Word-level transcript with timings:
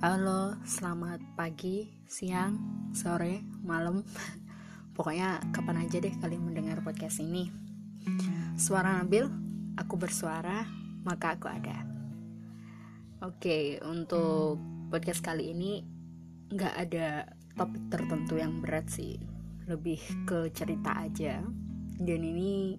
Halo, 0.00 0.56
selamat 0.64 1.20
pagi, 1.36 1.84
siang, 2.08 2.56
sore, 2.96 3.44
malam. 3.60 4.00
Pokoknya 4.96 5.44
kapan 5.52 5.84
aja 5.84 6.00
deh 6.00 6.16
kalian 6.16 6.40
mendengar 6.40 6.80
podcast 6.80 7.20
ini. 7.20 7.52
Suara 8.56 8.96
Nabil, 8.96 9.28
aku 9.76 10.00
bersuara, 10.00 10.64
maka 11.04 11.36
aku 11.36 11.52
ada. 11.52 11.84
Oke, 13.28 13.76
untuk 13.84 14.56
podcast 14.88 15.20
kali 15.20 15.52
ini 15.52 15.84
nggak 16.48 16.74
ada 16.80 17.28
topik 17.52 17.92
tertentu 17.92 18.40
yang 18.40 18.64
berat 18.64 18.88
sih. 18.88 19.20
Lebih 19.68 20.00
ke 20.24 20.48
cerita 20.56 20.96
aja. 20.96 21.44
Dan 22.00 22.24
ini 22.24 22.72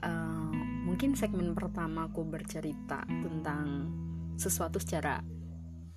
uh, 0.00 0.56
mungkin 0.88 1.12
segmen 1.20 1.52
pertama 1.52 2.08
aku 2.08 2.24
bercerita 2.24 3.04
tentang 3.04 3.92
sesuatu 4.40 4.80
secara 4.80 5.20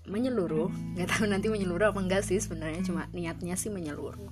menyeluruh. 0.08 0.70
Nggak 0.98 1.08
tahu 1.16 1.26
nanti 1.32 1.48
menyeluruh 1.48 1.92
apa 1.96 2.00
enggak 2.00 2.24
sih 2.28 2.40
sebenarnya 2.40 2.84
cuma 2.84 3.08
niatnya 3.16 3.56
sih 3.56 3.72
menyeluruh. 3.72 4.32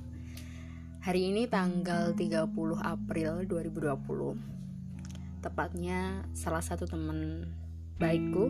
Hari 1.02 1.34
ini 1.34 1.50
tanggal 1.50 2.14
30 2.14 2.54
April 2.78 3.32
2020 3.50 5.42
tepatnya 5.42 6.22
salah 6.38 6.62
satu 6.62 6.86
temen 6.86 7.50
baikku 7.98 8.46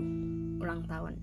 ulang 0.59 0.83
tahun. 0.83 1.15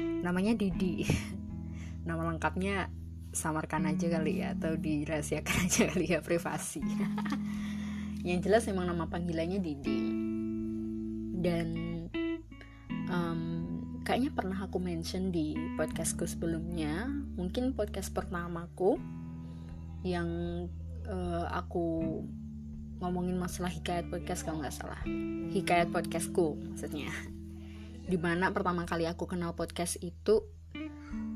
Namanya 0.00 0.56
Didi. 0.56 1.04
Nama 2.08 2.22
lengkapnya 2.32 2.88
samarkan 3.32 3.88
aja 3.88 4.12
kali 4.12 4.44
ya 4.44 4.52
atau 4.56 4.76
dirahasiakan 4.76 5.56
aja 5.68 5.82
kali 5.92 6.06
ya 6.12 6.20
privasi. 6.24 6.80
Yang 8.28 8.40
jelas 8.46 8.62
memang 8.70 8.86
nama 8.86 9.10
panggilannya 9.10 9.58
Didi. 9.58 10.02
Dan 11.42 11.66
um, 13.10 13.51
kayaknya 14.02 14.34
pernah 14.34 14.58
aku 14.66 14.82
mention 14.82 15.30
di 15.30 15.54
podcastku 15.78 16.26
sebelumnya 16.26 17.06
mungkin 17.38 17.70
podcast 17.70 18.10
pertamaku 18.10 18.98
yang 20.02 20.26
uh, 21.06 21.46
aku 21.54 22.18
ngomongin 22.98 23.34
masalah 23.38 23.70
hikayat 23.70 24.06
podcast 24.10 24.46
kalau 24.46 24.62
nggak 24.62 24.74
salah. 24.74 24.98
Hikayat 25.50 25.90
podcastku 25.90 26.58
maksudnya. 26.58 27.10
Di 28.06 28.18
mana 28.18 28.50
pertama 28.54 28.86
kali 28.86 29.06
aku 29.06 29.26
kenal 29.26 29.54
podcast 29.58 29.98
itu 30.02 30.46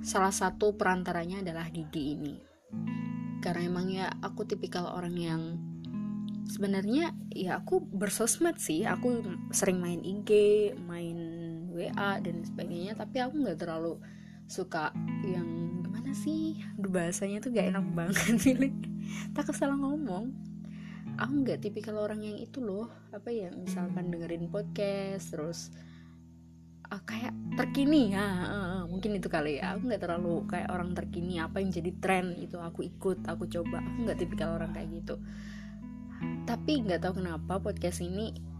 salah 0.03 0.31
satu 0.31 0.79
perantaranya 0.79 1.43
adalah 1.43 1.67
Didi 1.71 2.03
ini. 2.15 2.35
Karena 3.43 3.63
emang 3.67 3.87
ya 3.91 4.11
aku 4.23 4.47
tipikal 4.47 4.91
orang 4.91 5.15
yang 5.19 5.43
sebenarnya 6.47 7.15
ya 7.35 7.63
aku 7.63 7.83
bersosmed 7.83 8.59
sih. 8.63 8.87
Aku 8.87 9.23
sering 9.51 9.83
main 9.83 10.03
IG 10.03 10.31
main 10.87 11.26
WA 11.77 12.19
dan 12.19 12.41
sebagainya 12.43 12.97
tapi 12.97 13.21
aku 13.21 13.37
nggak 13.45 13.61
terlalu 13.61 14.01
suka 14.47 14.95
yang 15.27 15.83
gimana 15.83 16.15
sih? 16.15 16.63
Aduh, 16.79 16.91
bahasanya 16.91 17.43
tuh 17.43 17.51
gak 17.51 17.75
enak 17.75 17.87
banget. 17.93 18.39
Pilih 18.47 18.73
takut 19.35 19.55
salah 19.55 19.75
ngomong. 19.75 20.31
Aku 21.19 21.33
nggak 21.43 21.65
tipikal 21.65 21.99
orang 21.99 22.23
yang 22.23 22.37
itu 22.37 22.61
loh 22.61 22.93
apa 23.09 23.33
ya 23.33 23.49
misalkan 23.57 24.13
dengerin 24.13 24.53
podcast 24.53 25.33
terus 25.33 25.73
uh, 26.93 27.03
kayak 27.03 27.33
terkini. 27.57 28.15
Ya 28.15 28.23
uh, 28.23 28.81
mungkin 28.87 29.17
itu 29.19 29.27
kali 29.27 29.59
ya. 29.59 29.75
Aku 29.75 29.89
nggak 29.91 30.03
terlalu 30.05 30.47
kayak 30.47 30.69
orang 30.71 30.95
terkini 30.95 31.43
apa 31.43 31.59
yang 31.59 31.73
jadi 31.73 31.91
tren 31.99 32.37
itu 32.39 32.61
aku 32.61 32.87
ikut 32.87 33.27
aku 33.27 33.49
coba. 33.51 33.83
Aku 33.83 33.99
nggak 34.07 34.19
tipikal 34.21 34.55
orang 34.55 34.71
kayak 34.77 34.93
gitu. 34.93 35.19
Tapi 36.47 36.73
nggak 36.87 37.03
tahu 37.03 37.25
kenapa 37.25 37.59
podcast 37.59 38.05
ini 38.05 38.56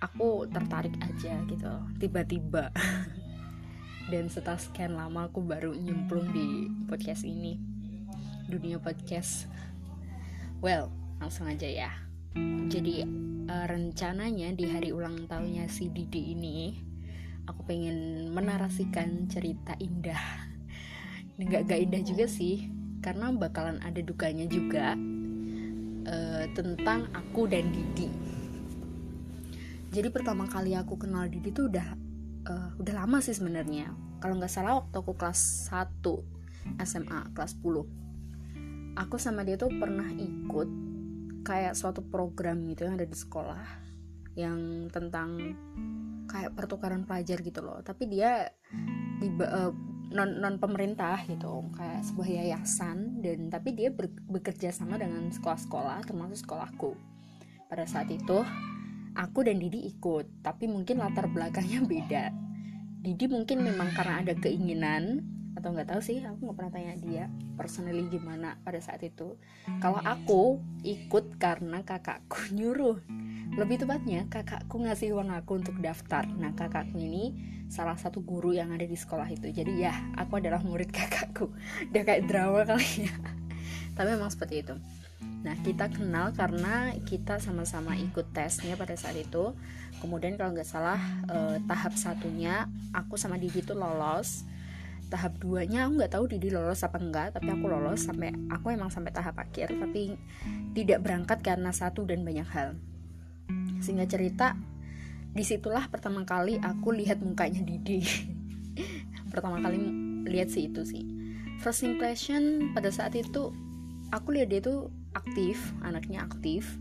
aku 0.00 0.48
tertarik 0.48 0.96
aja 1.04 1.36
gitu. 1.44 1.72
Tiba-tiba. 2.00 2.72
Dan 4.10 4.26
setelah 4.26 4.58
sekian 4.58 4.96
lama 4.96 5.28
aku 5.30 5.44
baru 5.44 5.76
nyemplung 5.76 6.32
di 6.32 6.66
podcast 6.88 7.22
ini. 7.22 7.60
Dunia 8.48 8.80
podcast. 8.80 9.46
Well 10.64 10.90
langsung 11.20 11.46
aja 11.46 11.68
ya. 11.68 11.92
Jadi 12.72 13.04
uh, 13.46 13.66
rencananya 13.68 14.56
di 14.56 14.66
hari 14.66 14.90
ulang 14.90 15.28
tahunnya 15.28 15.68
si 15.68 15.92
Didi 15.92 16.32
ini 16.32 16.72
aku 17.44 17.68
pengen 17.68 18.30
menarasikan 18.32 19.28
cerita 19.28 19.76
indah. 19.78 20.48
Nggak 21.36 21.68
gak 21.68 21.80
indah 21.80 22.02
juga 22.02 22.26
sih 22.26 22.72
karena 23.00 23.32
bakalan 23.32 23.80
ada 23.80 24.00
dukanya 24.00 24.44
juga 24.48 24.92
uh, 26.08 26.44
tentang 26.52 27.08
aku 27.16 27.48
dan 27.48 27.68
Didi 27.72 28.39
jadi 29.90 30.08
pertama 30.14 30.46
kali 30.46 30.78
aku 30.78 30.96
kenal 30.96 31.26
Didi 31.26 31.50
tuh 31.50 31.66
udah 31.66 31.88
uh, 32.46 32.70
udah 32.78 32.94
lama 32.94 33.18
sih 33.18 33.34
sebenarnya. 33.34 33.90
Kalau 34.22 34.38
nggak 34.38 34.52
salah 34.52 34.78
waktu 34.78 34.96
aku 35.00 35.16
kelas 35.16 35.72
1 35.72 36.04
SMA 36.84 37.32
kelas 37.32 37.56
10 37.58 38.00
aku 39.00 39.16
sama 39.16 39.46
dia 39.46 39.56
tuh 39.56 39.72
pernah 39.72 40.06
ikut 40.12 40.68
kayak 41.40 41.72
suatu 41.72 42.04
program 42.04 42.68
gitu 42.68 42.84
yang 42.84 43.00
ada 43.00 43.08
di 43.08 43.16
sekolah 43.16 43.64
yang 44.36 44.86
tentang 44.92 45.56
kayak 46.30 46.54
pertukaran 46.54 47.02
pelajar 47.02 47.42
gitu 47.42 47.60
loh. 47.64 47.82
Tapi 47.82 48.06
dia 48.06 48.46
di 49.18 49.28
uh, 49.40 49.72
non 50.10 50.30
non 50.38 50.58
pemerintah 50.58 51.22
gitu 51.26 51.66
kayak 51.74 52.02
sebuah 52.06 52.28
yayasan 52.28 53.22
dan 53.22 53.50
tapi 53.50 53.74
dia 53.74 53.90
ber, 53.90 54.10
bekerja 54.30 54.70
sama 54.70 54.98
dengan 54.98 55.26
sekolah-sekolah 55.32 56.06
termasuk 56.06 56.46
sekolahku. 56.46 56.94
Pada 57.66 57.86
saat 57.86 58.10
itu 58.10 58.42
aku 59.16 59.46
dan 59.46 59.58
Didi 59.58 59.86
ikut 59.90 60.44
tapi 60.44 60.70
mungkin 60.70 61.02
latar 61.02 61.26
belakangnya 61.30 61.82
beda. 61.84 62.24
Didi 63.00 63.26
mungkin 63.32 63.64
memang 63.64 63.96
karena 63.96 64.20
ada 64.20 64.34
keinginan 64.36 65.24
atau 65.56 65.74
nggak 65.74 65.88
tahu 65.90 66.00
sih 66.04 66.22
aku 66.22 66.46
nggak 66.46 66.56
pernah 66.56 66.72
tanya 66.72 66.94
dia 67.00 67.24
personally 67.58 68.06
gimana 68.08 68.60
pada 68.62 68.78
saat 68.78 69.02
itu. 69.02 69.36
Kalau 69.80 69.98
aku 70.00 70.60
ikut 70.84 71.40
karena 71.40 71.82
kakakku 71.82 72.48
nyuruh. 72.56 73.00
Lebih 73.50 73.82
tepatnya 73.82 74.30
kakakku 74.30 74.78
ngasih 74.78 75.16
uang 75.16 75.34
aku 75.34 75.58
untuk 75.58 75.76
daftar. 75.82 76.22
Nah 76.28 76.54
kakakku 76.54 76.96
ini 76.96 77.34
salah 77.66 77.98
satu 77.98 78.22
guru 78.22 78.54
yang 78.54 78.70
ada 78.70 78.86
di 78.86 78.94
sekolah 78.94 79.26
itu. 79.26 79.50
Jadi 79.50 79.82
ya 79.82 79.94
aku 80.14 80.38
adalah 80.38 80.62
murid 80.62 80.94
kakakku. 80.98 81.50
Udah 81.90 82.02
kayak 82.06 82.30
drama 82.30 82.62
kali 82.62 83.10
ya. 83.10 83.14
Tapi 83.98 84.08
memang 84.16 84.30
seperti 84.30 84.62
itu 84.62 84.74
Nah, 85.40 85.56
kita 85.64 85.88
kenal 85.88 86.36
karena 86.36 86.92
kita 87.08 87.40
sama-sama 87.40 87.96
ikut 87.96 88.28
tesnya 88.36 88.76
pada 88.76 88.92
saat 88.92 89.16
itu. 89.16 89.56
Kemudian 90.00 90.36
kalau 90.36 90.52
nggak 90.52 90.68
salah 90.68 91.00
eh, 91.28 91.56
tahap 91.64 91.96
satunya 91.96 92.68
aku 92.92 93.16
sama 93.16 93.40
Didi 93.40 93.64
itu 93.64 93.72
lolos. 93.72 94.44
Tahap 95.10 95.40
duanya 95.42 95.88
aku 95.88 95.92
nggak 96.00 96.12
tahu 96.12 96.24
Didi 96.28 96.52
lolos 96.52 96.84
apa 96.84 97.00
enggak, 97.00 97.40
tapi 97.40 97.48
aku 97.50 97.66
lolos 97.66 98.04
sampai 98.04 98.36
aku 98.52 98.70
emang 98.70 98.92
sampai 98.92 99.10
tahap 99.10 99.40
akhir, 99.40 99.74
tapi 99.80 100.14
tidak 100.76 101.02
berangkat 101.02 101.40
karena 101.40 101.72
satu 101.72 102.04
dan 102.04 102.22
banyak 102.22 102.46
hal. 102.52 102.76
Sehingga 103.80 104.04
cerita 104.06 104.54
di 105.32 105.42
situlah 105.42 105.88
pertama 105.88 106.22
kali 106.28 106.60
aku 106.60 106.92
lihat 106.92 107.24
mukanya 107.24 107.64
Didi. 107.64 108.04
pertama 109.32 109.58
kali 109.58 109.78
lihat 110.28 110.52
sih 110.52 110.68
itu 110.68 110.84
sih. 110.84 111.02
First 111.64 111.84
impression 111.84 112.72
pada 112.76 112.92
saat 112.92 113.16
itu 113.16 113.50
aku 114.12 114.36
lihat 114.36 114.52
dia 114.52 114.60
tuh 114.60 114.99
aktif 115.14 115.72
anaknya 115.82 116.26
aktif. 116.26 116.78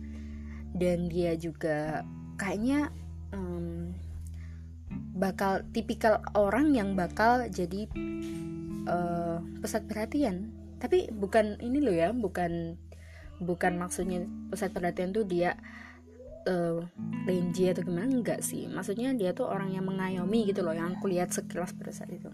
Dan 0.70 1.10
dia 1.10 1.34
juga 1.34 2.06
kayaknya 2.38 2.94
um, 3.34 3.92
bakal 5.18 5.66
tipikal 5.74 6.22
orang 6.38 6.72
yang 6.72 6.94
bakal 6.94 7.44
jadi 7.50 7.90
uh, 8.88 9.42
pusat 9.60 9.86
perhatian. 9.90 10.54
Tapi 10.80 11.12
bukan 11.12 11.60
ini 11.60 11.84
loh 11.84 11.92
ya 11.92 12.10
bukan 12.16 12.80
bukan 13.40 13.80
maksudnya 13.80 14.24
pusat 14.52 14.72
perhatian 14.72 15.12
tuh 15.12 15.28
dia 15.28 15.60
uh, 16.48 16.80
lenji 17.28 17.68
atau 17.68 17.84
gimana 17.84 18.08
enggak 18.08 18.40
sih. 18.46 18.70
Maksudnya 18.70 19.12
dia 19.18 19.36
tuh 19.36 19.50
orang 19.50 19.76
yang 19.76 19.84
mengayomi 19.84 20.48
gitu 20.48 20.64
loh 20.64 20.76
yang 20.76 20.96
aku 20.96 21.12
lihat 21.12 21.34
sekilas 21.34 21.76
pada 21.76 21.92
saat 21.92 22.12
itu. 22.14 22.32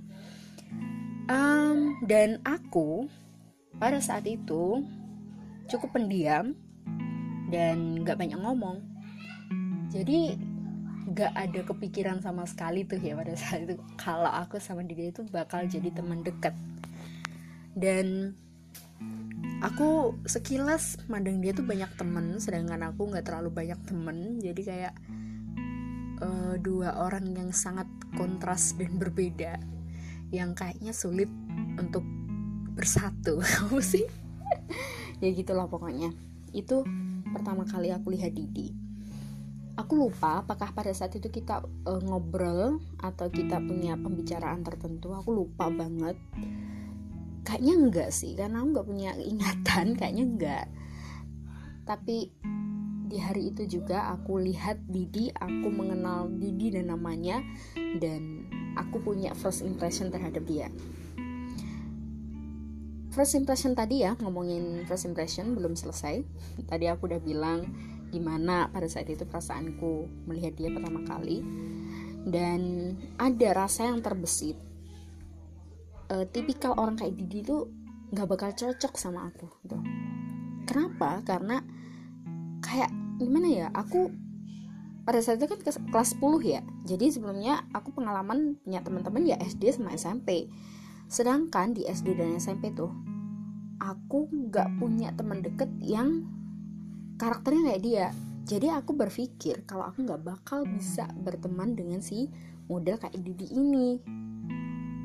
Um, 1.26 1.98
dan 2.06 2.38
aku 2.46 3.10
pada 3.82 3.98
saat 3.98 4.30
itu 4.30 4.86
cukup 5.70 5.98
pendiam 5.98 6.54
dan 7.50 8.02
nggak 8.02 8.18
banyak 8.18 8.40
ngomong. 8.40 8.82
Jadi 9.94 10.38
nggak 11.06 11.34
ada 11.38 11.62
kepikiran 11.62 12.18
sama 12.20 12.50
sekali 12.50 12.82
tuh 12.84 12.98
ya 12.98 13.14
pada 13.14 13.34
saat 13.38 13.70
itu. 13.70 13.78
Kalau 13.98 14.30
aku 14.30 14.58
sama 14.58 14.82
dia 14.86 15.10
itu 15.10 15.22
bakal 15.30 15.66
jadi 15.70 15.94
teman 15.94 16.26
dekat. 16.26 16.54
Dan 17.76 18.34
aku 19.64 20.16
sekilas 20.26 21.00
mandang 21.08 21.40
dia 21.40 21.56
tuh 21.56 21.66
banyak 21.66 21.90
temen 21.96 22.38
sedangkan 22.40 22.92
aku 22.92 23.08
nggak 23.12 23.26
terlalu 23.28 23.50
banyak 23.52 23.80
temen 23.88 24.38
jadi 24.44 24.62
kayak 24.62 24.94
uh, 26.22 26.56
dua 26.60 26.96
orang 27.00 27.34
yang 27.36 27.50
sangat 27.56 27.88
kontras 28.16 28.76
dan 28.76 28.96
berbeda 29.00 29.60
yang 30.34 30.58
kayaknya 30.58 30.92
sulit 30.92 31.30
untuk 31.80 32.04
bersatu. 32.76 33.40
Kamu 33.56 33.80
sih 33.80 34.04
ya 35.20 35.30
gitulah 35.32 35.68
pokoknya. 35.70 36.12
Itu 36.56 36.84
pertama 37.32 37.68
kali 37.68 37.92
aku 37.92 38.16
lihat 38.16 38.36
Didi. 38.36 38.72
Aku 39.76 40.00
lupa 40.00 40.40
apakah 40.40 40.72
pada 40.72 40.96
saat 40.96 41.12
itu 41.20 41.28
kita 41.28 41.60
uh, 41.64 42.02
ngobrol 42.08 42.80
atau 42.96 43.28
kita 43.28 43.60
punya 43.60 44.00
pembicaraan 44.00 44.64
tertentu 44.64 45.12
aku 45.12 45.36
lupa 45.36 45.68
banget. 45.68 46.16
Kayaknya 47.44 47.74
enggak 47.76 48.10
sih 48.16 48.34
karena 48.40 48.64
aku 48.64 48.68
nggak 48.72 48.88
punya 48.88 49.12
ingatan 49.20 50.00
kayaknya 50.00 50.24
enggak. 50.24 50.66
Tapi 51.84 52.32
di 53.06 53.22
hari 53.22 53.54
itu 53.54 53.80
juga 53.80 54.10
aku 54.10 54.42
lihat 54.42 54.82
Didi 54.90 55.30
aku 55.30 55.70
mengenal 55.70 56.32
Didi 56.34 56.74
dan 56.74 56.90
namanya 56.90 57.44
dan 58.02 58.50
aku 58.76 58.98
punya 59.00 59.38
first 59.38 59.62
impression 59.62 60.10
terhadap 60.10 60.42
dia 60.50 60.74
first 63.16 63.40
impression 63.40 63.72
tadi 63.72 64.04
ya 64.04 64.20
ngomongin 64.20 64.84
first 64.84 65.08
impression 65.08 65.56
belum 65.56 65.80
selesai. 65.80 66.20
Tadi 66.70 66.92
aku 66.92 67.08
udah 67.08 67.24
bilang 67.24 67.64
gimana 68.12 68.68
pada 68.70 68.86
saat 68.92 69.08
itu 69.08 69.24
perasaanku 69.24 70.28
melihat 70.28 70.60
dia 70.60 70.68
pertama 70.68 71.00
kali. 71.08 71.40
Dan 72.28 72.92
ada 73.16 73.50
rasa 73.56 73.88
yang 73.88 74.04
terbesit. 74.04 74.60
Uh, 76.06 76.28
tipikal 76.30 76.78
orang 76.78 77.00
kayak 77.00 77.18
Didi 77.18 77.42
tuh 77.42 77.66
nggak 78.14 78.28
bakal 78.30 78.52
cocok 78.54 78.94
sama 79.00 79.32
aku 79.32 79.48
gitu. 79.64 79.80
Kenapa? 80.68 81.24
Karena 81.26 81.64
kayak 82.62 82.92
gimana 83.18 83.48
ya 83.48 83.68
aku 83.74 84.12
pada 85.06 85.22
saat 85.22 85.38
itu 85.42 85.50
kan 85.50 85.62
kelas 85.64 86.18
10 86.18 86.42
ya. 86.46 86.62
Jadi 86.86 87.10
sebelumnya 87.14 87.66
aku 87.74 87.94
pengalaman 87.94 88.58
punya 88.62 88.82
teman-teman 88.86 89.24
ya 89.26 89.38
SD 89.42 89.74
sama 89.74 89.94
SMP 89.94 90.50
sedangkan 91.06 91.78
di 91.78 91.86
SD 91.86 92.18
dan 92.18 92.38
SMP 92.38 92.74
tuh 92.74 92.90
aku 93.82 94.30
nggak 94.32 94.80
punya 94.80 95.12
teman 95.14 95.44
deket 95.44 95.70
yang 95.84 96.26
karakternya 97.20 97.74
kayak 97.74 97.84
dia. 97.84 98.08
Jadi 98.46 98.70
aku 98.70 98.94
berpikir 98.94 99.66
kalau 99.66 99.90
aku 99.90 100.06
nggak 100.06 100.22
bakal 100.22 100.64
bisa 100.70 101.10
berteman 101.18 101.74
dengan 101.74 102.00
si 102.02 102.30
model 102.70 103.02
kayak 103.02 103.18
Didi 103.18 103.48
ini. 103.54 103.98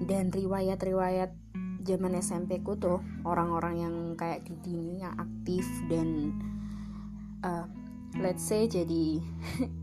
Dan 0.00 0.32
riwayat-riwayat 0.32 1.32
zaman 1.84 2.16
SMP 2.20 2.60
ku 2.60 2.76
tuh 2.76 3.00
orang-orang 3.24 3.74
yang 3.80 3.94
kayak 4.16 4.44
Didi 4.44 4.76
ini 4.76 4.94
yang 5.00 5.16
aktif 5.16 5.64
dan 5.88 6.36
uh, 7.44 7.64
let's 8.20 8.44
say 8.44 8.68
jadi 8.68 9.20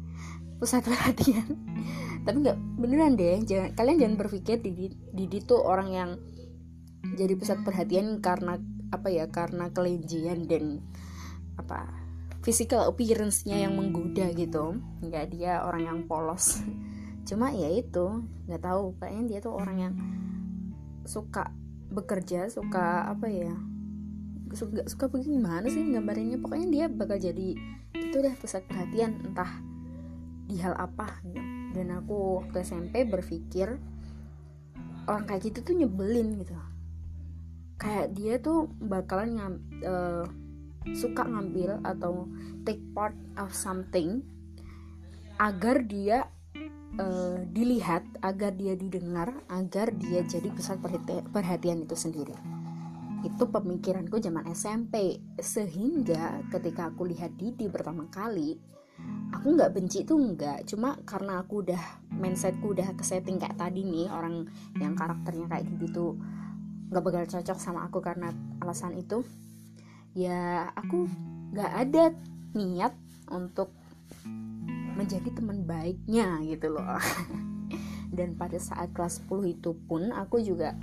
pusat 0.57 0.83
perhatian. 0.86 1.48
Tapi 2.25 2.38
nggak 2.44 2.59
beneran 2.77 3.15
deh 3.15 3.39
jangan 3.45 3.71
kalian 3.77 3.98
jangan 4.04 4.15
berpikir 4.19 4.59
Didi 4.59 4.92
Didi 5.13 5.39
tuh 5.45 5.63
orang 5.63 5.89
yang 5.94 6.09
jadi 7.15 7.33
pusat 7.39 7.63
perhatian 7.63 8.19
karena 8.19 8.59
apa 8.92 9.07
ya 9.07 9.30
karena 9.31 9.71
kelenjian 9.71 10.50
dan 10.50 10.83
apa 11.56 11.88
physical 12.44 12.88
appearance-nya 12.88 13.68
yang 13.68 13.77
menggoda 13.77 14.31
gitu. 14.36 14.81
Nggak 15.04 15.25
dia 15.36 15.63
orang 15.63 15.83
yang 15.88 16.00
polos. 16.09 16.62
Cuma 17.27 17.51
ya 17.51 17.71
itu 17.71 18.24
nggak 18.48 18.63
tahu 18.63 18.95
kayaknya 19.00 19.24
dia 19.27 19.39
tuh 19.44 19.54
orang 19.56 19.77
yang 19.77 19.94
suka 21.07 21.51
bekerja 21.88 22.51
suka 22.51 23.07
apa 23.07 23.31
ya 23.31 23.56
suka 24.51 24.88
suka 24.88 25.06
bagaimana 25.07 25.68
sih 25.71 25.83
gambarnya 25.88 26.39
pokoknya 26.39 26.68
dia 26.68 26.86
bakal 26.92 27.19
jadi 27.19 27.56
itu 27.95 28.15
deh 28.19 28.36
pusat 28.39 28.63
perhatian 28.68 29.24
entah 29.24 29.66
di 30.47 30.57
hal 30.63 30.73
apa 30.79 31.19
gitu. 31.27 31.44
dan 31.75 31.88
aku 31.91 32.41
waktu 32.44 32.63
SMP 32.63 33.03
berpikir 33.03 33.75
orang 35.07 35.23
kayak 35.27 35.51
gitu 35.51 35.59
tuh 35.61 35.75
nyebelin 35.75 36.39
gitu 36.39 36.55
kayak 37.77 38.17
dia 38.17 38.41
tuh 38.41 38.71
bakalan 38.81 39.38
ngam, 39.38 39.53
uh, 39.85 40.25
suka 40.97 41.27
ngambil 41.27 41.83
atau 41.85 42.25
take 42.65 42.81
part 42.95 43.15
of 43.38 43.53
something 43.53 44.25
agar 45.38 45.85
dia 45.85 46.25
uh, 46.97 47.38
dilihat, 47.53 48.03
agar 48.25 48.57
dia 48.57 48.73
didengar, 48.73 49.45
agar 49.47 49.94
dia 49.94 50.25
jadi 50.25 50.49
pusat 50.49 50.81
perhatian 51.29 51.85
itu 51.85 51.94
sendiri. 51.94 52.33
Itu 53.21 53.49
pemikiranku 53.49 54.17
zaman 54.17 54.49
SMP. 54.53 55.21
Sehingga 55.38 56.41
ketika 56.49 56.89
aku 56.89 57.05
lihat 57.05 57.38
Didi 57.38 57.69
pertama 57.69 58.09
kali, 58.09 58.57
aku 59.33 59.47
nggak 59.53 59.73
benci 59.73 60.03
tuh 60.03 60.17
nggak. 60.17 60.67
Cuma 60.69 60.97
karena 61.03 61.44
aku 61.44 61.65
udah 61.65 61.83
mindsetku 62.13 62.73
udah 62.73 62.94
kesetting 62.97 63.38
kayak 63.38 63.57
tadi 63.57 63.85
nih 63.85 64.09
orang 64.09 64.47
yang 64.79 64.97
karakternya 64.97 65.47
kayak 65.49 65.65
Didi 65.69 65.88
tuh 65.94 66.17
nggak 66.88 67.03
bakal 67.03 67.23
cocok 67.27 67.57
sama 67.59 67.83
aku 67.83 67.99
karena 67.99 68.31
alasan 68.63 68.95
itu 68.95 69.27
ya 70.15 70.71
aku 70.73 71.05
gak 71.53 71.71
ada 71.85 72.15
niat 72.57 72.95
untuk 73.29 73.69
menjadi 74.97 75.29
teman 75.29 75.61
baiknya 75.67 76.41
gitu 76.47 76.73
loh 76.73 76.97
dan 78.17 78.33
pada 78.33 78.57
saat 78.57 78.89
kelas 78.97 79.21
10 79.29 79.61
itu 79.61 79.77
pun 79.85 80.09
aku 80.09 80.41
juga 80.41 80.73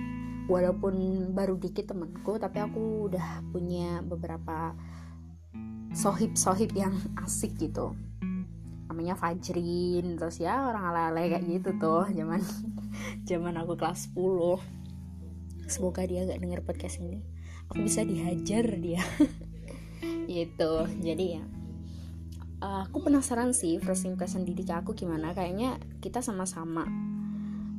walaupun 0.46 0.94
baru 1.34 1.56
dikit 1.58 1.90
temanku 1.90 2.36
tapi 2.38 2.62
aku 2.62 3.10
udah 3.10 3.42
punya 3.50 4.04
beberapa 4.04 4.76
sohib-sohib 5.94 6.74
yang 6.74 6.92
asik 7.22 7.54
gitu. 7.56 7.94
Namanya 8.90 9.14
Fajrin 9.14 10.18
terus 10.18 10.42
ya 10.42 10.66
orang 10.66 10.90
ala-ala 10.90 11.22
kayak 11.22 11.46
gitu 11.46 11.70
tuh 11.78 12.10
zaman 12.10 12.42
zaman 13.30 13.54
aku 13.56 13.78
kelas 13.78 14.10
10 14.12 15.70
semoga 15.70 16.04
dia 16.04 16.26
gak 16.26 16.42
denger 16.42 16.60
podcast 16.66 17.00
ini. 17.00 17.22
Aku 17.70 17.80
bisa 17.80 18.04
dihajar 18.04 18.68
dia. 18.76 19.00
Gitu. 20.28 20.72
Jadi 21.00 21.24
ya 21.40 21.44
uh, 22.60 22.84
aku 22.88 23.04
penasaran 23.04 23.52
sih 23.52 23.76
first 23.80 24.04
impression 24.04 24.44
Didi 24.44 24.66
ke 24.66 24.74
aku 24.74 24.92
gimana. 24.92 25.32
Kayaknya 25.32 25.80
kita 26.04 26.20
sama-sama 26.20 26.84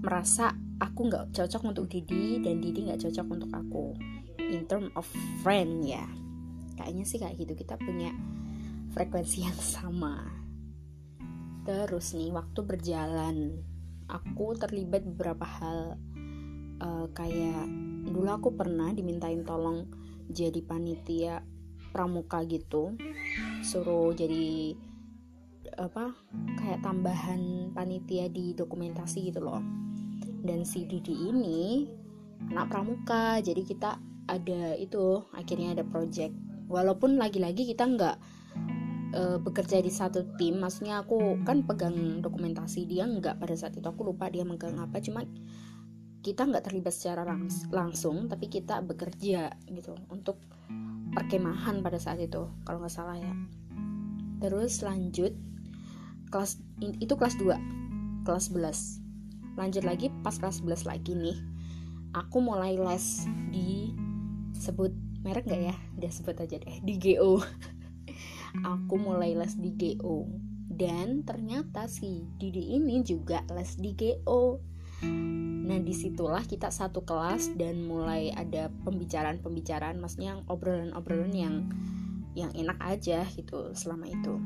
merasa 0.01 0.53
aku 0.77 1.09
nggak 1.09 1.33
cocok 1.33 1.61
untuk 1.65 1.85
Didi 1.89 2.41
dan 2.41 2.61
Didi 2.61 2.89
nggak 2.89 3.01
cocok 3.05 3.27
untuk 3.29 3.51
aku. 3.53 3.85
In 4.41 4.69
term 4.69 4.93
of 4.93 5.05
friend 5.41 5.81
ya 5.85 6.05
kayaknya 6.75 7.03
sih 7.07 7.19
kayak 7.19 7.35
gitu 7.39 7.53
kita 7.55 7.75
punya 7.79 8.11
frekuensi 8.95 9.43
yang 9.43 9.59
sama. 9.59 10.23
Terus 11.65 12.13
nih 12.13 12.31
waktu 12.31 12.59
berjalan 12.61 13.37
aku 14.05 14.53
terlibat 14.55 15.01
beberapa 15.03 15.43
hal 15.43 15.97
uh, 16.79 17.07
kayak 17.11 17.65
dulu 18.05 18.29
aku 18.29 18.49
pernah 18.53 18.93
dimintain 18.93 19.41
tolong 19.41 19.89
jadi 20.29 20.61
panitia 20.61 21.41
pramuka 21.89 22.45
gitu 22.45 22.93
suruh 23.65 24.13
jadi 24.13 24.77
apa 25.81 26.13
kayak 26.61 26.85
tambahan 26.85 27.73
panitia 27.73 28.29
di 28.29 28.53
dokumentasi 28.53 29.33
gitu 29.33 29.41
loh. 29.43 29.63
Dan 30.45 30.61
si 30.61 30.85
Didi 30.85 31.33
ini 31.33 31.89
anak 32.53 32.69
pramuka 32.69 33.41
jadi 33.41 33.61
kita 33.65 33.97
ada 34.29 34.77
itu 34.77 35.21
akhirnya 35.33 35.73
ada 35.77 35.83
project 35.85 36.33
walaupun 36.67 37.17
lagi-lagi 37.17 37.65
kita 37.69 37.85
nggak 37.85 38.15
e, 39.13 39.21
bekerja 39.41 39.81
di 39.81 39.91
satu 39.93 40.35
tim 40.35 40.61
maksudnya 40.61 41.05
aku 41.05 41.41
kan 41.45 41.63
pegang 41.63 42.21
dokumentasi 42.21 42.89
dia 42.89 43.05
nggak 43.05 43.37
pada 43.37 43.55
saat 43.57 43.77
itu 43.77 43.85
aku 43.85 44.07
lupa 44.13 44.29
dia 44.29 44.43
megang 44.43 44.77
apa 44.81 44.99
cuma 45.01 45.23
kita 46.25 46.49
nggak 46.49 46.65
terlibat 46.65 46.89
secara 46.89 47.21
langs 47.21 47.69
langsung 47.69 48.25
tapi 48.25 48.49
kita 48.49 48.81
bekerja 48.81 49.53
gitu 49.69 49.93
untuk 50.09 50.41
perkemahan 51.13 51.85
pada 51.85 52.01
saat 52.01 52.17
itu 52.17 52.49
kalau 52.65 52.81
nggak 52.81 52.91
salah 52.91 53.15
ya. 53.15 53.29
Terus 54.41 54.81
lanjut 54.81 55.31
kelas 56.33 56.59
itu 56.81 57.13
kelas 57.15 57.37
2 57.39 58.25
kelas 58.25 58.51
11 58.51 59.55
lanjut 59.55 59.83
lagi 59.87 60.11
pas 60.19 60.35
kelas 60.35 60.59
11 60.65 60.89
lagi 60.89 61.15
nih 61.15 61.37
aku 62.11 62.43
mulai 62.43 62.75
les 62.75 63.23
di 63.53 63.95
sebut 64.51 64.91
merek 65.25 65.49
gak 65.49 65.73
ya? 65.73 65.75
Dia 65.97 66.11
sebut 66.13 66.37
aja 66.37 66.55
deh 66.61 66.77
di 66.85 67.01
GO 67.01 67.41
aku 68.77 68.95
mulai 68.95 69.33
les 69.33 69.57
di 69.57 69.73
GO 69.73 70.29
dan 70.69 71.25
ternyata 71.25 71.89
si 71.89 72.23
Didi 72.37 72.77
ini 72.77 73.01
juga 73.01 73.41
les 73.51 73.75
di 73.75 73.91
GO 73.97 74.61
Nah 75.65 75.81
di 75.81 75.93
situlah 75.97 76.45
kita 76.45 76.69
satu 76.69 77.01
kelas 77.03 77.57
dan 77.57 77.83
mulai 77.83 78.29
ada 78.29 78.69
pembicaraan-pembicaraan, 78.85 79.97
maksudnya 79.97 80.37
obrolan-obrolan 80.45 81.33
yang 81.33 81.55
yang 82.37 82.51
enak 82.53 82.77
aja 82.83 83.25
gitu 83.33 83.73
selama 83.73 84.05
itu. 84.05 84.37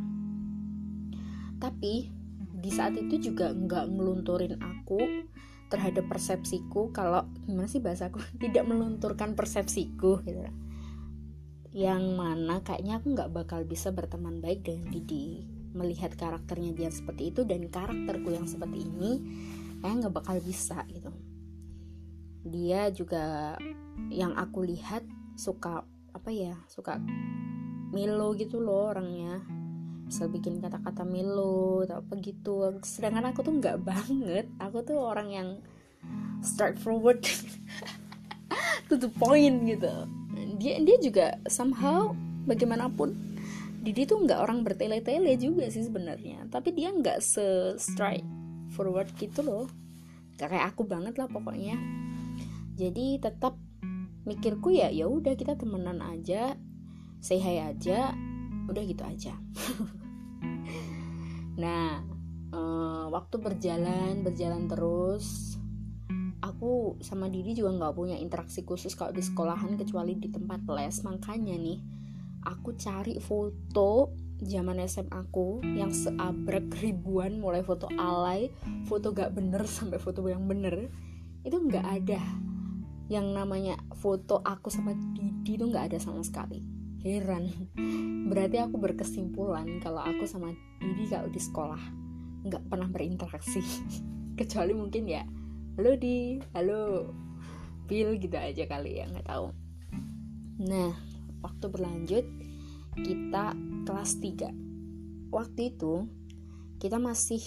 Tapi 1.59 2.07
di 2.59 2.71
saat 2.71 2.95
itu 2.95 3.31
juga 3.31 3.51
nggak 3.51 3.85
ngelunturin 3.91 4.55
aku 4.63 5.27
terhadap 5.69 6.07
persepsiku 6.07 6.89
kalau 6.95 7.27
gimana 7.45 7.69
sih 7.69 7.83
bahasaku 7.83 8.23
tidak 8.43 8.65
melunturkan 8.65 9.35
persepsiku 9.35 10.23
gitu 10.23 10.39
yang 11.79 12.19
mana 12.19 12.59
kayaknya 12.59 12.99
aku 12.99 13.15
nggak 13.15 13.31
bakal 13.31 13.63
bisa 13.63 13.95
berteman 13.95 14.43
baik 14.43 14.67
dengan 14.67 14.91
Didi. 14.91 15.47
Melihat 15.71 16.11
karakternya 16.19 16.75
dia 16.75 16.91
seperti 16.91 17.31
itu 17.31 17.47
dan 17.47 17.71
karakterku 17.71 18.35
yang 18.35 18.43
seperti 18.43 18.83
ini 18.83 19.23
kayak 19.79 19.95
nggak 20.03 20.15
bakal 20.19 20.35
bisa 20.43 20.83
gitu. 20.91 21.07
Dia 22.43 22.91
juga 22.91 23.55
yang 24.11 24.35
aku 24.35 24.67
lihat 24.67 25.07
suka 25.39 25.87
apa 26.11 26.29
ya 26.35 26.59
suka 26.67 26.99
milo 27.95 28.35
gitu 28.35 28.59
loh 28.59 28.91
orangnya. 28.91 29.39
Bisa 30.03 30.27
bikin 30.27 30.59
kata-kata 30.59 31.07
milo 31.07 31.87
atau 31.87 32.03
apa 32.03 32.13
gitu. 32.19 32.75
Sedangkan 32.83 33.31
aku 33.31 33.39
tuh 33.39 33.55
nggak 33.55 33.79
banget. 33.87 34.51
Aku 34.59 34.83
tuh 34.83 34.99
orang 34.99 35.31
yang 35.31 35.49
straightforward 36.43 37.23
to 38.91 38.99
the 38.99 39.07
point 39.15 39.63
gitu 39.63 40.09
dia 40.59 40.75
dia 40.83 40.97
juga 40.99 41.39
somehow 41.47 42.11
bagaimanapun 42.45 43.29
Didi 43.79 44.03
tuh 44.03 44.19
nggak 44.27 44.43
orang 44.43 44.59
bertele-tele 44.67 45.39
juga 45.39 45.71
sih 45.71 45.87
sebenarnya. 45.87 46.51
Tapi 46.51 46.75
dia 46.75 46.91
nggak 46.91 47.23
se 47.23 47.79
straight 47.79 48.27
forward 48.75 49.07
gitu 49.15 49.39
loh. 49.39 49.65
Gak 50.35 50.51
kayak 50.51 50.75
aku 50.75 50.83
banget 50.83 51.15
lah 51.15 51.31
pokoknya. 51.31 51.79
Jadi 52.75 53.23
tetap 53.23 53.55
mikirku 54.27 54.75
ya 54.75 54.91
ya 54.91 55.07
udah 55.07 55.33
kita 55.33 55.55
temenan 55.55 56.03
aja 56.03 56.59
say 57.23 57.39
hi 57.39 57.71
aja 57.71 58.11
udah 58.67 58.83
gitu 58.83 59.03
aja. 59.03 59.33
Nah 61.59 61.99
uh, 62.55 63.11
waktu 63.11 63.35
berjalan 63.35 64.23
berjalan 64.23 64.71
terus 64.71 65.48
aku 66.39 66.99
sama 67.03 67.27
Didi 67.27 67.55
juga 67.55 67.75
nggak 67.75 67.95
punya 67.95 68.15
interaksi 68.15 68.63
khusus 68.63 68.95
kalau 68.95 69.11
di 69.11 69.23
sekolahan 69.23 69.75
kecuali 69.75 70.15
di 70.15 70.31
tempat 70.31 70.63
les. 70.71 71.03
Makanya 71.03 71.55
nih 71.59 71.79
aku 72.47 72.75
cari 72.79 73.19
foto 73.19 74.15
zaman 74.39 74.79
SMA 74.87 75.11
aku 75.11 75.59
yang 75.75 75.91
seabrek 75.91 76.71
ribuan 76.79 77.43
mulai 77.43 77.59
foto 77.59 77.91
alay, 77.99 78.47
foto 78.87 79.11
gak 79.11 79.35
bener 79.35 79.67
sampai 79.77 79.99
foto 79.99 80.23
yang 80.27 80.47
bener 80.47 80.87
itu 81.43 81.55
nggak 81.55 81.85
ada. 81.85 82.21
Yang 83.09 83.27
namanya 83.33 83.75
foto 83.97 84.39
aku 84.39 84.71
sama 84.71 84.95
Didi 84.95 85.59
itu 85.59 85.65
nggak 85.67 85.91
ada 85.91 85.97
sama 85.99 86.23
sekali. 86.23 86.63
Heran. 86.99 87.47
Berarti 88.31 88.59
aku 88.59 88.79
berkesimpulan 88.79 89.79
kalau 89.83 90.03
aku 90.03 90.23
sama 90.23 90.55
Didi 90.79 91.09
kalau 91.11 91.27
di 91.27 91.41
sekolah 91.41 91.81
nggak 92.47 92.63
pernah 92.71 92.87
berinteraksi. 92.87 93.59
Kecuali 94.39 94.71
mungkin 94.71 95.03
ya 95.03 95.23
halo 95.79 95.95
di. 95.95 96.35
Halo. 96.51 97.07
Bill 97.87 98.19
gitu 98.19 98.35
aja 98.35 98.67
kali 98.67 98.99
ya 98.99 99.07
nggak 99.07 99.31
tahu. 99.31 99.47
Nah 100.67 100.91
waktu 101.39 101.65
berlanjut 101.71 102.27
kita 102.99 103.55
kelas 103.87 104.19
3 104.19 105.31
waktu 105.31 105.71
itu 105.71 106.03
kita 106.83 106.99
masih 106.99 107.39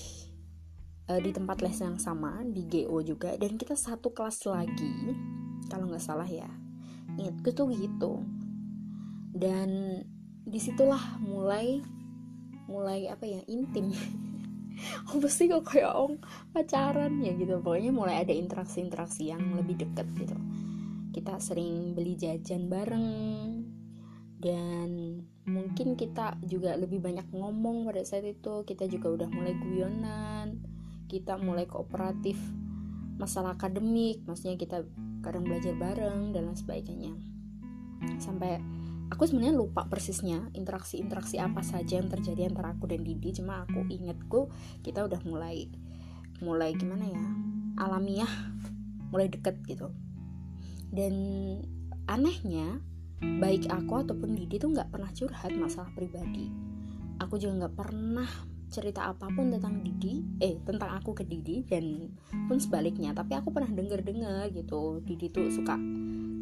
uh, 1.13 1.21
di 1.21 1.29
tempat 1.29 1.61
les 1.61 1.77
yang 1.77 2.01
sama 2.01 2.41
di 2.49 2.65
GO 2.73 3.05
juga 3.05 3.37
dan 3.37 3.61
kita 3.61 3.77
satu 3.77 4.17
kelas 4.17 4.49
lagi 4.49 5.13
kalau 5.69 5.93
nggak 5.93 6.01
salah 6.01 6.25
ya. 6.25 6.49
Ingatku 7.21 7.53
tuh 7.53 7.69
gitu. 7.69 8.25
Dan 9.37 10.01
di 10.49 10.57
situlah 10.57 11.21
mulai 11.21 11.85
mulai 12.65 13.13
apa 13.13 13.29
ya 13.29 13.45
intim 13.45 13.93
apa 15.13 15.29
sih 15.31 15.47
kok 15.51 15.65
kayak 15.67 15.93
om 15.95 16.19
pacaran 16.51 17.23
ya 17.23 17.33
gitu. 17.37 17.59
Pokoknya 17.63 17.93
mulai 17.95 18.23
ada 18.23 18.35
interaksi-interaksi 18.35 19.31
yang 19.31 19.55
lebih 19.55 19.83
deket 19.83 20.07
gitu. 20.19 20.37
Kita 21.13 21.39
sering 21.39 21.95
beli 21.95 22.19
jajan 22.19 22.67
bareng. 22.67 23.15
Dan 24.43 25.23
mungkin 25.47 25.95
kita 25.95 26.35
juga 26.43 26.75
lebih 26.75 26.99
banyak 26.99 27.31
ngomong 27.31 27.87
pada 27.87 28.03
saat 28.03 28.27
itu. 28.27 28.67
Kita 28.67 28.91
juga 28.91 29.15
udah 29.23 29.29
mulai 29.31 29.55
guyonan. 29.55 30.59
Kita 31.07 31.39
mulai 31.39 31.69
kooperatif 31.71 32.39
masalah 33.21 33.55
akademik. 33.55 34.25
Maksudnya 34.27 34.59
kita 34.59 34.83
kadang 35.23 35.47
belajar 35.47 35.77
bareng 35.79 36.35
dan 36.35 36.51
lain 36.51 36.59
sebagainya. 36.59 37.15
Sampai 38.19 38.59
aku 39.13 39.29
sebenarnya 39.29 39.53
lupa 39.53 39.85
persisnya 39.93 40.49
interaksi-interaksi 40.57 41.37
apa 41.37 41.61
saja 41.61 42.01
yang 42.01 42.09
terjadi 42.09 42.49
antara 42.49 42.73
aku 42.73 42.89
dan 42.89 43.05
Didi 43.05 43.37
cuma 43.37 43.69
aku 43.69 43.85
ingetku 43.93 44.49
kita 44.81 45.05
udah 45.05 45.21
mulai 45.29 45.69
mulai 46.41 46.73
gimana 46.73 47.05
ya 47.05 47.25
alamiah 47.77 48.33
mulai 49.13 49.29
deket 49.29 49.61
gitu. 49.69 49.93
Dan 50.89 51.15
anehnya 52.09 52.81
baik 53.21 53.69
aku 53.69 54.03
ataupun 54.03 54.35
Didi 54.35 54.59
tuh 54.59 54.73
nggak 54.73 54.91
pernah 54.91 55.13
curhat 55.13 55.53
masalah 55.55 55.93
pribadi. 55.93 56.49
Aku 57.21 57.39
juga 57.39 57.69
nggak 57.69 57.77
pernah 57.77 58.27
cerita 58.73 59.05
apa 59.05 59.29
pun 59.29 59.53
tentang 59.53 59.85
Didi 59.85 60.25
eh 60.41 60.57
tentang 60.65 60.97
aku 60.97 61.13
ke 61.13 61.29
Didi 61.29 61.61
dan 61.69 62.09
pun 62.49 62.57
sebaliknya. 62.57 63.13
Tapi 63.13 63.37
aku 63.37 63.53
pernah 63.53 63.69
denger 63.69 64.01
dengar 64.01 64.49
gitu 64.49 65.05
Didi 65.05 65.29
tuh 65.29 65.53
suka 65.53 65.77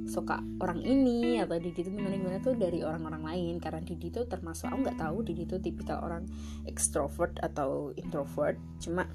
suka 0.06 0.42
orang 0.62 0.80
ini 0.86 1.42
atau 1.42 1.58
Didi 1.58 1.82
tuh 1.82 1.92
gimana 1.92 2.14
gimana 2.14 2.38
tuh 2.38 2.54
dari 2.54 2.86
orang-orang 2.86 3.26
lain. 3.26 3.54
Karena 3.58 3.82
Didi 3.82 4.14
tuh 4.14 4.30
termasuk 4.30 4.70
aku 4.70 4.86
nggak 4.86 4.98
tahu 5.02 5.26
Didi 5.26 5.44
tuh 5.50 5.58
tipikal 5.58 5.98
orang 6.06 6.30
extrovert 6.70 7.42
atau 7.42 7.90
introvert. 7.98 8.56
Cuma 8.78 9.10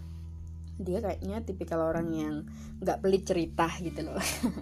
dia 0.76 1.00
kayaknya 1.00 1.40
tipikal 1.40 1.88
orang 1.88 2.12
yang 2.12 2.36
nggak 2.84 3.00
pelit 3.00 3.24
cerita 3.24 3.72
gitu 3.80 4.04
loh. 4.04 4.20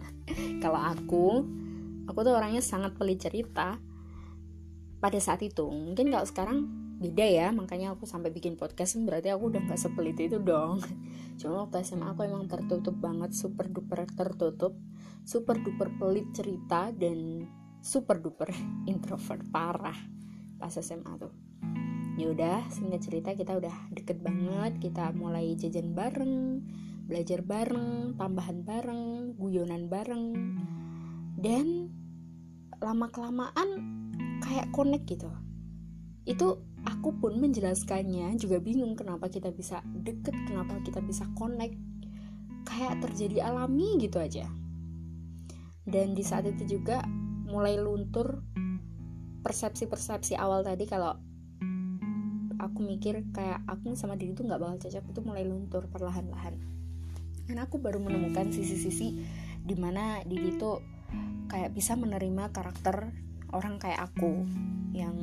Kalau 0.63 0.77
aku 0.77 1.41
aku 2.05 2.19
tuh 2.21 2.33
orangnya 2.37 2.61
sangat 2.61 2.93
pelit 2.93 3.17
cerita 3.17 3.81
pada 5.03 5.19
saat 5.19 5.43
itu. 5.43 5.67
Mungkin 5.67 6.15
kalau 6.15 6.23
sekarang 6.23 6.82
beda 7.03 7.27
ya 7.27 7.51
makanya 7.51 7.91
aku 7.91 8.07
sampai 8.07 8.31
bikin 8.31 8.55
podcast 8.55 8.95
berarti 9.03 9.27
aku 9.27 9.51
udah 9.51 9.61
gak 9.67 9.75
sepelit 9.75 10.15
itu 10.15 10.39
dong. 10.39 10.79
Cuma 11.39 11.67
waktu 11.67 11.83
SMA 11.83 12.15
aku 12.15 12.23
emang 12.23 12.47
tertutup 12.47 12.95
banget 12.95 13.35
super 13.35 13.67
duper 13.67 14.07
tertutup 14.07 14.71
super 15.27 15.59
duper 15.59 15.91
pelit 15.99 16.31
cerita 16.31 16.95
dan 16.95 17.43
super 17.83 18.23
duper 18.23 18.47
introvert 18.91 19.43
parah 19.51 19.99
pas 20.55 20.71
SMA 20.71 21.11
tuh. 21.19 21.35
Ya 22.15 22.31
udah 22.31 22.63
singkat 22.71 23.03
cerita 23.03 23.35
kita 23.35 23.57
udah 23.59 23.75
deket 23.91 24.23
banget 24.23 24.79
kita 24.79 25.11
mulai 25.11 25.57
jajan 25.59 25.91
bareng 25.91 26.63
belajar 27.03 27.43
bareng 27.43 28.15
tambahan 28.15 28.63
bareng 28.63 29.35
guyonan 29.35 29.91
bareng 29.91 30.25
dan 31.35 31.91
lama 32.79 33.11
kelamaan 33.11 33.69
kayak 34.39 34.71
connect 34.71 35.09
gitu. 35.09 35.27
Itu 36.23 36.63
aku 36.83 37.15
pun 37.19 37.39
menjelaskannya 37.39 38.35
juga 38.39 38.59
bingung 38.59 38.95
kenapa 38.95 39.31
kita 39.31 39.51
bisa 39.55 39.79
deket 39.83 40.35
kenapa 40.47 40.79
kita 40.83 40.99
bisa 40.99 41.27
connect. 41.35 41.75
Kayak 42.63 43.03
terjadi 43.03 43.51
alami 43.51 43.99
gitu 43.99 44.23
aja. 44.23 44.47
Dan 45.83 46.15
di 46.15 46.23
saat 46.23 46.47
itu 46.47 46.79
juga 46.79 47.03
mulai 47.43 47.75
luntur 47.75 48.39
persepsi-persepsi 49.43 50.39
awal 50.39 50.63
tadi 50.63 50.87
kalau 50.87 51.11
aku 52.55 52.79
mikir 52.79 53.27
kayak 53.35 53.59
aku 53.67 53.91
sama 53.99 54.15
diri 54.15 54.31
tuh 54.31 54.47
nggak 54.47 54.61
bakal 54.63 54.79
cocok 54.79 55.03
itu 55.03 55.19
mulai 55.19 55.43
luntur 55.43 55.91
perlahan-lahan. 55.91 56.55
Dan 57.43 57.59
aku 57.59 57.83
baru 57.83 57.99
menemukan 57.99 58.47
sisi-sisi 58.55 59.19
di 59.59 59.75
mana 59.75 60.23
diri 60.23 60.55
tuh 60.55 60.79
kayak 61.51 61.75
bisa 61.75 61.99
menerima 61.99 62.55
karakter 62.55 63.11
orang 63.51 63.75
kayak 63.77 64.07
aku 64.07 64.47
yang 64.95 65.19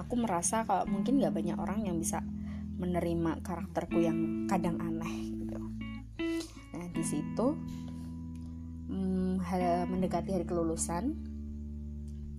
aku 0.00 0.16
merasa 0.16 0.64
kalau 0.64 0.88
mungkin 0.88 1.20
gak 1.20 1.36
banyak 1.36 1.56
orang 1.60 1.84
yang 1.84 2.00
bisa 2.00 2.24
menerima 2.80 3.44
karakterku 3.44 4.00
yang 4.00 4.48
kadang 4.48 4.80
aneh 4.80 5.36
gitu. 5.36 5.60
Nah 6.72 6.86
di 6.90 7.04
situ 7.04 7.46
hmm, 8.88 9.44
mendekati 9.92 10.32
hari 10.32 10.48
kelulusan 10.48 11.12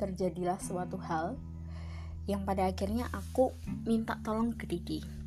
terjadilah 0.01 0.57
suatu 0.57 0.97
hal 0.97 1.37
yang 2.25 2.41
pada 2.41 2.65
akhirnya 2.65 3.05
aku 3.13 3.53
minta 3.85 4.17
tolong 4.25 4.57
ke 4.57 4.65
Didi 4.65 5.21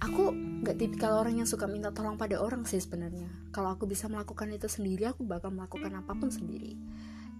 aku 0.00 0.32
nggak 0.32 0.76
tipikal 0.76 1.20
orang 1.20 1.40
yang 1.40 1.48
suka 1.48 1.64
minta 1.64 1.90
tolong 1.90 2.20
pada 2.20 2.36
orang 2.40 2.68
sih 2.68 2.80
sebenarnya. 2.80 3.28
Kalau 3.50 3.72
aku 3.72 3.88
bisa 3.88 4.06
melakukan 4.12 4.52
itu 4.52 4.68
sendiri 4.68 5.08
aku 5.08 5.24
bakal 5.24 5.52
melakukan 5.52 5.92
apa 5.96 6.12
pun 6.12 6.28
sendiri 6.28 6.76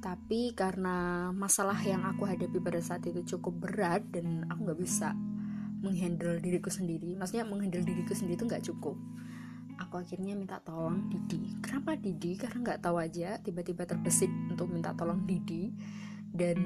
tapi 0.07 0.55
karena 0.55 1.29
masalah 1.35 1.75
yang 1.83 2.07
aku 2.07 2.31
hadapi 2.31 2.63
pada 2.63 2.79
saat 2.79 3.03
itu 3.11 3.27
cukup 3.35 3.67
berat 3.67 4.07
dan 4.15 4.47
aku 4.47 4.71
nggak 4.71 4.79
bisa 4.79 5.11
menghandle 5.83 6.39
diriku 6.39 6.71
sendiri 6.71 7.19
maksudnya 7.19 7.43
menghandle 7.43 7.83
diriku 7.83 8.15
sendiri 8.15 8.39
itu 8.39 8.47
nggak 8.47 8.63
cukup. 8.71 8.95
Aku 9.83 9.99
akhirnya 9.99 10.39
minta 10.39 10.63
tolong 10.63 11.11
Didi. 11.11 11.59
Kenapa 11.59 11.99
Didi? 11.99 12.39
Karena 12.39 12.65
nggak 12.65 12.81
tahu 12.87 12.97
aja 13.03 13.37
tiba-tiba 13.43 13.83
terbesit 13.85 14.31
untuk 14.49 14.71
minta 14.71 14.95
tolong 14.95 15.27
Didi. 15.27 15.75
Dan 16.23 16.57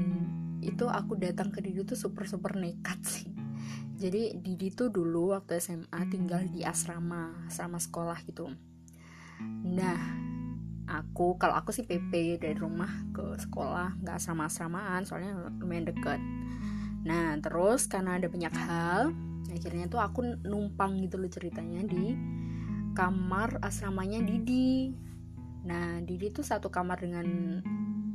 itu 0.61 0.85
aku 0.87 1.17
datang 1.17 1.49
ke 1.49 1.65
Didi 1.65 1.83
tuh 1.83 1.97
super 1.97 2.29
super 2.29 2.55
nekat 2.61 3.01
sih. 3.03 3.33
Jadi 3.97 4.37
Didi 4.37 4.69
tuh 4.71 4.93
dulu 4.93 5.33
waktu 5.33 5.59
SMA 5.59 6.01
tinggal 6.13 6.45
di 6.45 6.63
asrama 6.63 7.49
asrama 7.51 7.81
sekolah 7.81 8.21
gitu. 8.29 8.53
Nah 9.65 9.99
aku 10.91 11.39
kalau 11.39 11.55
aku 11.55 11.71
sih 11.71 11.87
PP 11.87 12.43
dari 12.43 12.59
rumah 12.59 12.91
ke 13.15 13.39
sekolah 13.39 14.03
nggak 14.03 14.17
asrama-asramaan 14.19 15.07
soalnya 15.07 15.39
lumayan 15.63 15.87
deket. 15.87 16.19
Nah 17.07 17.39
terus 17.39 17.87
karena 17.87 18.19
ada 18.19 18.27
banyak 18.27 18.51
hal 18.51 19.15
akhirnya 19.51 19.87
tuh 19.87 20.03
aku 20.03 20.43
numpang 20.47 20.99
gitu 21.03 21.19
loh 21.19 21.31
ceritanya 21.31 21.87
di 21.87 22.19
kamar 22.99 23.63
asramanya 23.63 24.19
Didi. 24.19 24.91
Nah 25.65 26.03
Didi 26.03 26.35
tuh 26.35 26.43
satu 26.43 26.69
kamar 26.75 26.99
dengan 26.99 27.27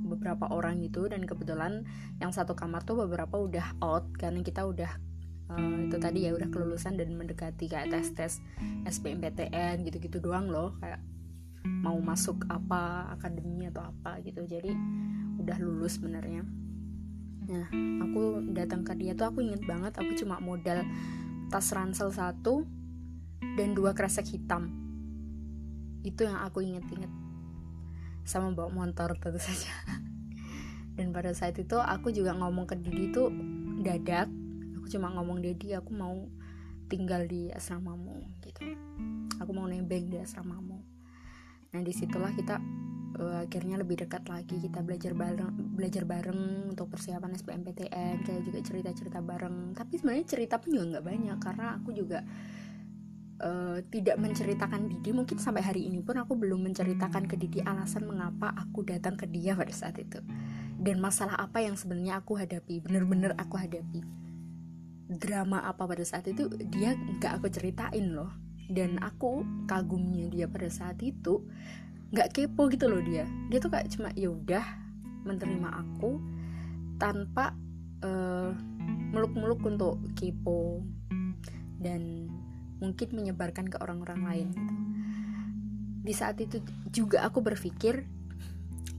beberapa 0.05 0.51
orang 0.53 0.83
gitu 0.85 1.09
dan 1.09 1.25
kebetulan 1.25 1.87
yang 2.21 2.29
satu 2.29 2.53
kamar 2.53 2.85
tuh 2.85 3.07
beberapa 3.07 3.41
udah 3.41 3.79
out 3.81 4.05
karena 4.15 4.45
kita 4.45 4.63
udah 4.63 4.91
uh, 5.49 5.77
itu 5.89 5.97
tadi 5.97 6.29
ya 6.29 6.31
udah 6.37 6.47
kelulusan 6.53 6.95
dan 6.95 7.17
mendekati 7.17 7.65
kayak 7.65 7.89
tes 7.89 8.13
tes 8.13 8.33
SBMPTN 8.85 9.81
gitu-gitu 9.81 10.21
doang 10.21 10.47
loh 10.47 10.77
kayak 10.77 11.01
mau 11.65 11.97
masuk 11.97 12.45
apa 12.47 13.09
akademi 13.11 13.67
atau 13.67 13.89
apa 13.89 14.21
gitu. 14.21 14.45
Jadi 14.45 14.71
udah 15.41 15.57
lulus 15.59 15.97
sebenarnya. 15.97 16.45
Nah 17.45 17.67
aku 18.01 18.41
datang 18.53 18.81
ke 18.81 18.93
dia 18.97 19.13
tuh 19.13 19.29
aku 19.29 19.45
inget 19.45 19.61
banget 19.65 19.93
aku 19.97 20.17
cuma 20.17 20.41
modal 20.41 20.81
tas 21.49 21.69
ransel 21.73 22.09
satu 22.09 22.65
dan 23.57 23.73
dua 23.77 23.93
kresek 23.93 24.29
hitam. 24.33 24.71
Itu 26.05 26.25
yang 26.25 26.37
aku 26.41 26.61
inget-inget 26.61 27.09
sama 28.25 28.53
bawa 28.53 28.69
motor 28.73 29.17
tentu 29.17 29.37
saja. 29.37 29.73
Dan 30.95 31.11
pada 31.11 31.35
saat 31.35 31.59
itu 31.59 31.75
aku 31.75 32.09
juga 32.15 32.31
ngomong 32.33 32.65
ke 32.65 32.79
Didi 32.79 33.11
tuh 33.11 33.27
dadak. 33.83 34.31
Aku 34.79 34.87
cuma 34.87 35.11
ngomong 35.11 35.43
Didi 35.43 35.75
aku 35.75 35.91
mau 35.91 36.15
tinggal 36.87 37.25
di 37.25 37.51
asramamu 37.51 38.21
gitu. 38.45 38.63
Aku 39.41 39.51
mau 39.51 39.67
nebeng 39.67 40.07
di 40.07 40.17
asramamu 40.21 40.94
nah 41.75 41.83
di 41.83 41.91
situlah 41.91 42.31
kita 42.31 42.55
uh, 43.19 43.43
akhirnya 43.43 43.79
lebih 43.79 44.03
dekat 44.03 44.27
lagi. 44.27 44.59
Kita 44.59 44.83
belajar 44.83 45.15
bareng 45.15 45.75
belajar 45.75 46.03
bareng 46.07 46.71
untuk 46.71 46.91
persiapan 46.91 47.35
SBMPTN 47.35 48.23
kayak 48.23 48.41
juga 48.43 48.59
cerita 48.63 48.89
cerita 48.91 49.19
bareng. 49.19 49.75
Tapi 49.75 49.93
sebenarnya 49.99 50.25
cerita 50.27 50.55
pun 50.59 50.75
juga 50.75 50.85
nggak 50.97 51.05
banyak 51.05 51.37
karena 51.39 51.65
aku 51.79 51.89
juga 51.95 52.19
uh, 53.43 53.79
tidak 53.91 54.15
menceritakan 54.19 54.91
Didi. 54.91 55.09
Mungkin 55.15 55.37
sampai 55.39 55.63
hari 55.63 55.87
ini 55.87 56.03
pun 56.03 56.19
aku 56.19 56.35
belum 56.35 56.71
menceritakan 56.71 57.27
ke 57.27 57.35
Didi 57.39 57.59
alasan 57.63 58.07
mengapa 58.07 58.51
aku 58.55 58.83
datang 58.87 59.15
ke 59.15 59.27
dia 59.27 59.55
pada 59.55 59.71
saat 59.71 59.99
itu. 59.99 60.19
Dan 60.75 60.99
masalah 60.99 61.39
apa 61.39 61.63
yang 61.63 61.79
sebenarnya 61.79 62.19
aku 62.19 62.35
hadapi 62.35 62.83
bener-bener 62.83 63.31
aku 63.39 63.55
hadapi. 63.55 64.03
Drama 65.05 65.61
apa 65.63 65.85
pada 65.85 66.01
saat 66.01 66.25
itu 66.25 66.49
dia 66.67 66.97
nggak 66.97 67.39
aku 67.39 67.47
ceritain 67.53 68.09
loh 68.09 68.44
dan 68.71 68.97
aku 69.01 69.45
kagumnya 69.69 70.29
dia 70.29 70.45
pada 70.49 70.69
saat 70.69 70.97
itu 71.01 71.45
nggak 72.13 72.31
kepo 72.33 72.69
gitu 72.69 72.85
loh 72.89 73.01
dia 73.01 73.25
dia 73.49 73.57
tuh 73.59 73.69
kayak 73.73 73.89
cuma 73.93 74.09
ya 74.13 74.29
udah 74.31 74.65
menerima 75.25 75.69
aku 75.73 76.21
tanpa 77.01 77.57
uh, 78.05 78.53
meluk-meluk 79.11 79.59
untuk 79.65 79.99
kepo 80.13 80.85
dan 81.81 82.29
mungkin 82.79 83.07
menyebarkan 83.15 83.71
ke 83.71 83.77
orang-orang 83.79 84.21
lain 84.23 84.47
gitu. 84.53 84.73
Di 86.05 86.13
saat 86.13 86.37
itu 86.37 86.61
juga 86.93 87.25
aku 87.25 87.41
berpikir 87.41 88.05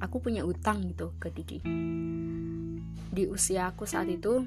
aku 0.03 0.19
punya 0.19 0.43
utang 0.43 0.83
gitu 0.91 1.15
ke 1.23 1.31
Didi. 1.31 1.63
Di 3.07 3.25
usia 3.31 3.71
aku 3.71 3.87
saat 3.87 4.11
itu 4.11 4.45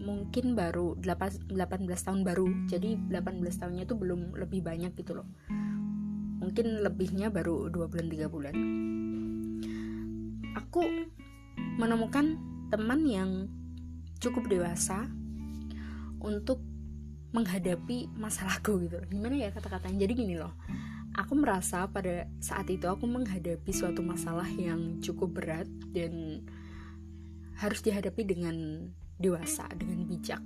mungkin 0.00 0.56
baru 0.56 0.96
8, 0.98 1.52
18 1.52 2.06
tahun 2.06 2.20
baru. 2.24 2.48
Jadi 2.66 2.96
18 3.12 3.60
tahunnya 3.60 3.84
itu 3.84 3.94
belum 3.94 4.34
lebih 4.34 4.64
banyak 4.64 4.96
gitu 4.96 5.20
loh. 5.20 5.28
Mungkin 6.40 6.80
lebihnya 6.80 7.28
baru 7.28 7.68
dua 7.68 7.86
bulan 7.86 8.06
tiga 8.08 8.26
bulan. 8.32 8.54
Aku 10.56 10.82
menemukan 11.76 12.40
teman 12.72 13.04
yang 13.04 13.30
cukup 14.18 14.48
dewasa 14.48 15.06
untuk 16.20 16.64
menghadapi 17.30 18.10
masalahku 18.18 18.82
gitu 18.82 18.98
gimana 19.06 19.38
ya 19.38 19.48
kata-katanya? 19.54 20.08
Jadi 20.08 20.12
gini 20.16 20.34
loh. 20.40 20.56
Aku 21.14 21.34
merasa 21.34 21.90
pada 21.90 22.26
saat 22.38 22.70
itu 22.70 22.86
aku 22.86 23.04
menghadapi 23.04 23.70
suatu 23.74 24.00
masalah 24.00 24.46
yang 24.46 25.02
cukup 25.02 25.42
berat 25.42 25.68
dan 25.90 26.42
harus 27.58 27.82
dihadapi 27.84 28.24
dengan 28.24 28.88
dewasa 29.20 29.68
dengan 29.76 30.08
bijak 30.08 30.40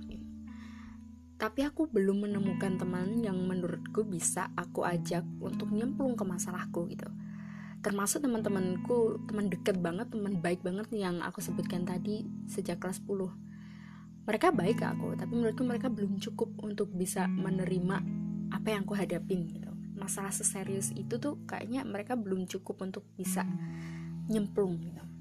tapi 1.35 1.67
aku 1.67 1.91
belum 1.91 2.27
menemukan 2.27 2.79
teman 2.79 3.19
yang 3.19 3.35
menurutku 3.35 4.07
bisa 4.07 4.55
aku 4.55 4.87
ajak 4.87 5.27
untuk 5.43 5.67
nyemplung 5.67 6.15
ke 6.15 6.23
masalahku 6.23 6.87
gitu. 6.87 7.11
Termasuk 7.83 8.23
teman-temanku 8.23 9.27
teman 9.27 9.51
deket 9.51 9.77
banget 9.83 10.09
teman 10.09 10.39
baik 10.39 10.63
banget 10.63 10.87
yang 10.95 11.19
aku 11.19 11.43
sebutkan 11.43 11.83
tadi 11.83 12.25
sejak 12.47 12.81
kelas 12.81 13.03
10 13.03 14.25
mereka 14.25 14.49
baik 14.49 14.81
ke 14.81 14.85
aku 14.89 15.13
tapi 15.13 15.37
menurutku 15.37 15.61
mereka 15.61 15.85
belum 15.85 16.17
cukup 16.17 16.49
untuk 16.65 16.89
bisa 16.97 17.29
menerima 17.29 18.01
apa 18.49 18.67
yang 18.73 18.87
aku 18.87 18.97
hadapin 18.97 19.45
gitu. 19.45 19.69
Masalah 19.99 20.33
seserius 20.33 20.95
itu 20.97 21.21
tuh 21.21 21.45
kayaknya 21.45 21.85
mereka 21.85 22.17
belum 22.17 22.49
cukup 22.49 22.89
untuk 22.89 23.05
bisa 23.13 23.45
nyemplung 24.31 24.81
gitu 24.81 25.14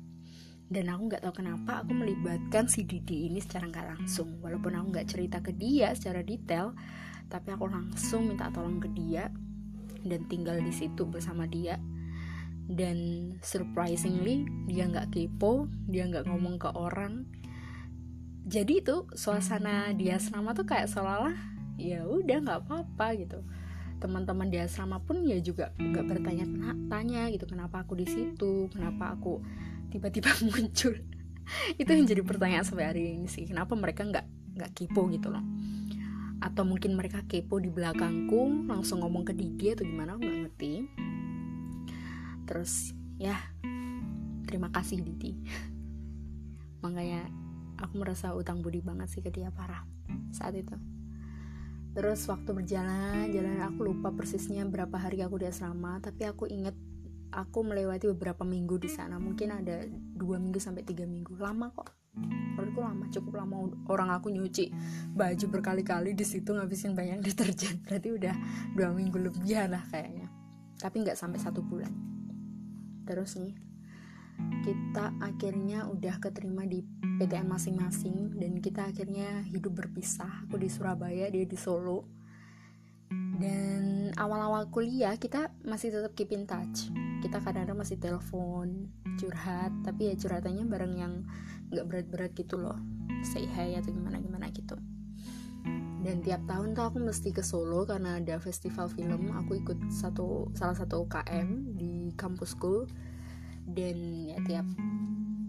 dan 0.75 0.91
aku 0.91 1.03
nggak 1.07 1.23
tahu 1.23 1.35
kenapa 1.39 1.87
aku 1.87 1.95
melibatkan 1.95 2.67
si 2.67 2.83
Didi 2.83 3.31
ini 3.31 3.39
secara 3.39 3.71
nggak 3.71 3.87
langsung. 3.95 4.43
Walaupun 4.43 4.75
aku 4.75 4.87
nggak 4.91 5.07
cerita 5.07 5.39
ke 5.39 5.55
dia 5.55 5.95
secara 5.95 6.27
detail 6.27 6.75
tapi 7.31 7.55
aku 7.55 7.71
langsung 7.71 8.29
minta 8.29 8.51
tolong 8.51 8.83
ke 8.83 8.91
dia 8.91 9.31
dan 10.03 10.27
tinggal 10.27 10.59
di 10.59 10.75
situ 10.75 11.07
bersama 11.07 11.47
dia. 11.47 11.79
Dan 12.67 13.31
surprisingly 13.39 14.51
dia 14.67 14.91
nggak 14.91 15.15
kepo 15.15 15.71
dia 15.87 16.11
nggak 16.11 16.27
ngomong 16.27 16.59
ke 16.59 16.75
orang. 16.75 17.23
Jadi 18.45 18.83
itu 18.83 19.07
suasana 19.15 19.95
di 19.95 20.11
asrama 20.11 20.59
tuh 20.59 20.67
kayak 20.67 20.91
seolah-olah 20.91 21.39
ya 21.79 22.03
udah 22.03 22.39
nggak 22.43 22.61
apa-apa 22.67 23.15
gitu. 23.23 23.47
Teman-teman 24.03 24.51
di 24.51 24.59
asrama 24.59 24.99
pun 24.99 25.23
ya 25.23 25.39
juga 25.39 25.71
nggak 25.79 26.03
bertanya-tanya 26.03 27.31
gitu 27.31 27.47
kenapa 27.47 27.87
aku 27.87 27.95
di 27.95 28.11
situ 28.11 28.69
kenapa 28.75 29.15
aku 29.15 29.39
tiba-tiba 29.95 30.35
muncul. 30.51 30.99
Itu 31.79 31.91
yang 31.95 32.11
jadi 32.11 32.27
pertanyaan 32.27 32.67
sampai 32.67 32.91
hari 32.91 33.03
ini 33.15 33.31
sih. 33.31 33.47
Kenapa 33.47 33.79
mereka 33.79 34.03
nggak 34.03 34.27
nggak 34.59 34.71
kepo 34.75 35.07
gitu 35.15 35.31
loh? 35.31 35.45
Atau 36.43 36.67
mungkin 36.67 36.99
mereka 36.99 37.23
kepo 37.23 37.63
di 37.63 37.71
belakangku 37.71 38.67
langsung 38.67 39.07
ngomong 39.07 39.23
ke 39.23 39.33
Didi 39.39 39.71
atau 39.71 39.87
gimana 39.87 40.19
nggak 40.19 40.37
ngerti. 40.51 40.75
Terus 42.51 42.91
ya 43.23 43.39
terima 44.45 44.69
kasih 44.75 45.01
Didi 45.01 45.39
makanya 46.85 47.31
aku 47.79 47.95
merasa 47.97 48.35
utang 48.35 48.61
budi 48.61 48.83
banget 48.83 49.09
sih 49.09 49.23
ke 49.23 49.31
dia 49.31 49.55
parah 49.55 49.87
saat 50.35 50.59
itu. 50.59 50.75
Terus 51.95 52.27
waktu 52.27 52.51
berjalan 52.51 53.31
jalan 53.31 53.63
aku 53.63 53.87
lupa 53.87 54.11
persisnya 54.11 54.67
berapa 54.67 54.99
hari 54.99 55.23
aku 55.23 55.39
di 55.39 55.47
asrama 55.47 56.03
tapi 56.03 56.27
aku 56.27 56.51
inget 56.51 56.75
aku 57.35 57.67
melewati 57.67 58.07
beberapa 58.15 58.47
minggu 58.47 58.79
di 58.79 58.87
sana. 58.87 59.19
Mungkin 59.19 59.51
ada 59.51 59.83
dua 59.91 60.39
minggu 60.39 60.63
sampai 60.63 60.87
tiga 60.87 61.03
minggu. 61.03 61.35
Lama 61.35 61.75
kok. 61.75 61.91
Menurutku 62.15 62.81
lama. 62.81 63.11
Cukup 63.11 63.33
lama 63.35 63.67
orang 63.91 64.15
aku 64.15 64.31
nyuci 64.31 64.71
baju 65.11 65.47
berkali-kali 65.51 66.15
di 66.15 66.23
situ 66.23 66.55
ngabisin 66.55 66.95
banyak 66.95 67.19
deterjen. 67.27 67.83
Berarti 67.83 68.09
udah 68.15 68.35
dua 68.79 68.95
minggu 68.95 69.19
lebih 69.19 69.67
lah 69.67 69.83
kayaknya. 69.91 70.31
Tapi 70.79 70.97
nggak 71.03 71.19
sampai 71.19 71.43
satu 71.43 71.61
bulan. 71.61 71.91
Terus 73.05 73.35
nih 73.37 73.55
kita 74.67 75.15
akhirnya 75.23 75.87
udah 75.87 76.19
keterima 76.19 76.67
di 76.67 76.83
PTN 77.23 77.47
masing-masing 77.47 78.35
dan 78.35 78.59
kita 78.59 78.91
akhirnya 78.91 79.43
hidup 79.47 79.75
berpisah. 79.75 80.47
Aku 80.47 80.59
di 80.59 80.71
Surabaya 80.71 81.31
dia 81.31 81.47
di 81.47 81.59
Solo 81.59 82.24
dan 83.11 84.13
awal-awal 84.17 84.71
kuliah 84.71 85.19
kita 85.19 85.51
masih 85.67 85.91
tetap 85.91 86.15
keep 86.15 86.31
in 86.31 86.47
touch. 86.47 86.89
Kita 87.21 87.41
kadang-kadang 87.41 87.81
masih 87.81 87.97
telepon 87.99 88.93
curhat 89.17 89.73
tapi 89.83 90.13
ya 90.13 90.15
curhatannya 90.19 90.65
bareng 90.67 90.95
yang 90.99 91.15
nggak 91.73 91.87
berat-berat 91.87 92.33
gitu 92.37 92.61
loh. 92.61 92.79
Say 93.25 93.49
hi 93.49 93.75
atau 93.81 93.91
gimana 93.91 94.21
gimana 94.21 94.49
gitu. 94.53 94.77
Dan 96.05 96.21
tiap 96.21 96.45
tahun 96.45 96.77
tuh 96.77 96.85
aku 96.93 97.01
mesti 97.01 97.33
ke 97.33 97.41
Solo 97.41 97.89
karena 97.89 98.21
ada 98.21 98.37
festival 98.37 98.93
film. 98.93 99.33
Aku 99.33 99.57
ikut 99.57 99.89
satu 99.89 100.53
salah 100.53 100.77
satu 100.77 101.09
UKM 101.09 101.81
di 101.81 102.13
kampusku 102.13 102.85
dan 103.65 104.29
ya 104.29 104.37
tiap 104.45 104.69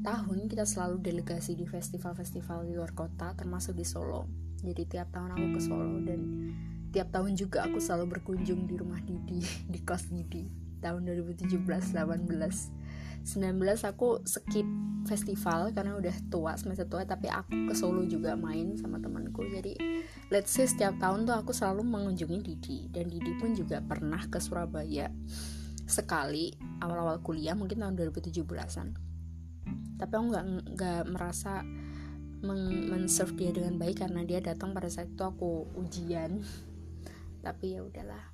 tahun 0.08 0.48
kita 0.48 0.64
selalu 0.64 1.04
delegasi 1.04 1.60
di 1.60 1.68
festival-festival 1.68 2.64
di 2.64 2.78
luar 2.78 2.96
kota 2.96 3.36
termasuk 3.36 3.76
di 3.76 3.84
Solo. 3.84 4.32
Jadi 4.64 4.88
tiap 4.88 5.12
tahun 5.12 5.36
aku 5.36 5.48
ke 5.60 5.62
Solo 5.62 6.00
dan 6.08 6.22
tiap 6.96 7.12
tahun 7.12 7.36
juga 7.36 7.68
aku 7.68 7.84
selalu 7.84 8.16
berkunjung 8.16 8.64
di 8.64 8.80
rumah 8.80 9.04
Didi 9.04 9.44
di 9.74 9.80
kos 9.84 10.08
Didi 10.08 10.48
tahun 10.80 11.04
2017 11.04 11.60
18 11.60 12.00
19 13.26 13.58
aku 13.90 14.22
skip 14.24 14.68
festival 15.10 15.74
karena 15.74 15.98
udah 15.98 16.14
tua 16.30 16.54
semester 16.56 16.86
tua 16.86 17.04
tapi 17.10 17.26
aku 17.26 17.70
ke 17.70 17.74
Solo 17.74 18.06
juga 18.06 18.38
main 18.38 18.78
sama 18.78 19.02
temanku. 19.02 19.42
Jadi 19.50 19.74
let's 20.30 20.54
say 20.54 20.70
setiap 20.70 20.94
tahun 21.02 21.26
tuh 21.26 21.34
aku 21.34 21.50
selalu 21.50 21.82
mengunjungi 21.90 22.40
Didi 22.46 22.78
dan 22.94 23.10
Didi 23.10 23.34
pun 23.42 23.58
juga 23.58 23.82
pernah 23.82 24.22
ke 24.30 24.38
Surabaya 24.38 25.10
sekali 25.86 26.54
awal-awal 26.82 27.22
kuliah 27.22 27.54
mungkin 27.54 27.82
tahun 27.82 27.94
2017an 27.98 28.88
tapi 30.02 30.12
aku 30.12 30.26
nggak 30.34 30.46
nggak 30.76 31.02
merasa 31.14 31.62
men 32.46 33.06
serve 33.10 33.34
dia 33.38 33.50
dengan 33.54 33.78
baik 33.78 34.06
karena 34.06 34.22
dia 34.22 34.42
datang 34.42 34.74
pada 34.74 34.90
saat 34.90 35.10
itu 35.10 35.24
aku 35.26 35.66
ujian 35.78 36.42
tapi 37.46 37.78
ya 37.78 37.86
udahlah. 37.86 38.34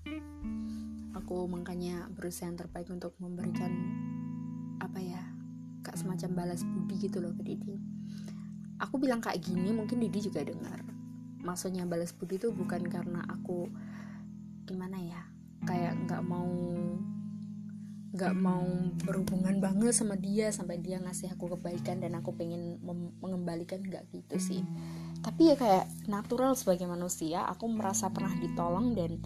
Aku 1.19 1.43
makanya 1.52 2.08
berusaha 2.15 2.47
yang 2.47 2.56
terbaik 2.56 2.88
untuk 2.88 3.12
memberikan 3.19 3.67
apa 4.80 5.04
ya 5.04 5.19
kak 5.84 6.00
semacam 6.00 6.47
balas 6.47 6.63
budi 6.63 7.12
gitu 7.12 7.19
loh 7.19 7.36
ke 7.36 7.43
Didi. 7.43 7.76
Aku 8.80 8.95
bilang 8.95 9.19
kayak 9.19 9.43
gini 9.43 9.76
mungkin 9.76 10.00
Didi 10.00 10.32
juga 10.32 10.47
dengar. 10.47 10.80
Maksudnya 11.43 11.84
balas 11.84 12.15
budi 12.15 12.39
itu 12.39 12.56
bukan 12.56 12.88
karena 12.88 13.19
aku 13.28 13.67
gimana 14.63 14.95
ya 15.04 15.21
kayak 15.67 16.08
nggak 16.08 16.24
mau 16.24 16.47
nggak 18.12 18.36
mau 18.36 18.67
berhubungan 19.08 19.63
banget 19.63 19.95
sama 19.95 20.19
dia 20.19 20.52
sampai 20.52 20.84
dia 20.84 21.00
ngasih 21.00 21.32
aku 21.32 21.56
kebaikan 21.56 22.04
dan 22.04 22.15
aku 22.19 22.36
pengen 22.36 22.80
mengembalikan 23.24 23.80
nggak 23.80 24.04
gitu 24.12 24.36
sih 24.36 24.62
tapi 25.21 25.53
ya 25.53 25.55
kayak 25.55 25.86
natural 26.10 26.57
sebagai 26.57 26.89
manusia 26.89 27.45
aku 27.45 27.69
merasa 27.69 28.10
pernah 28.10 28.34
ditolong 28.41 28.97
dan 28.97 29.21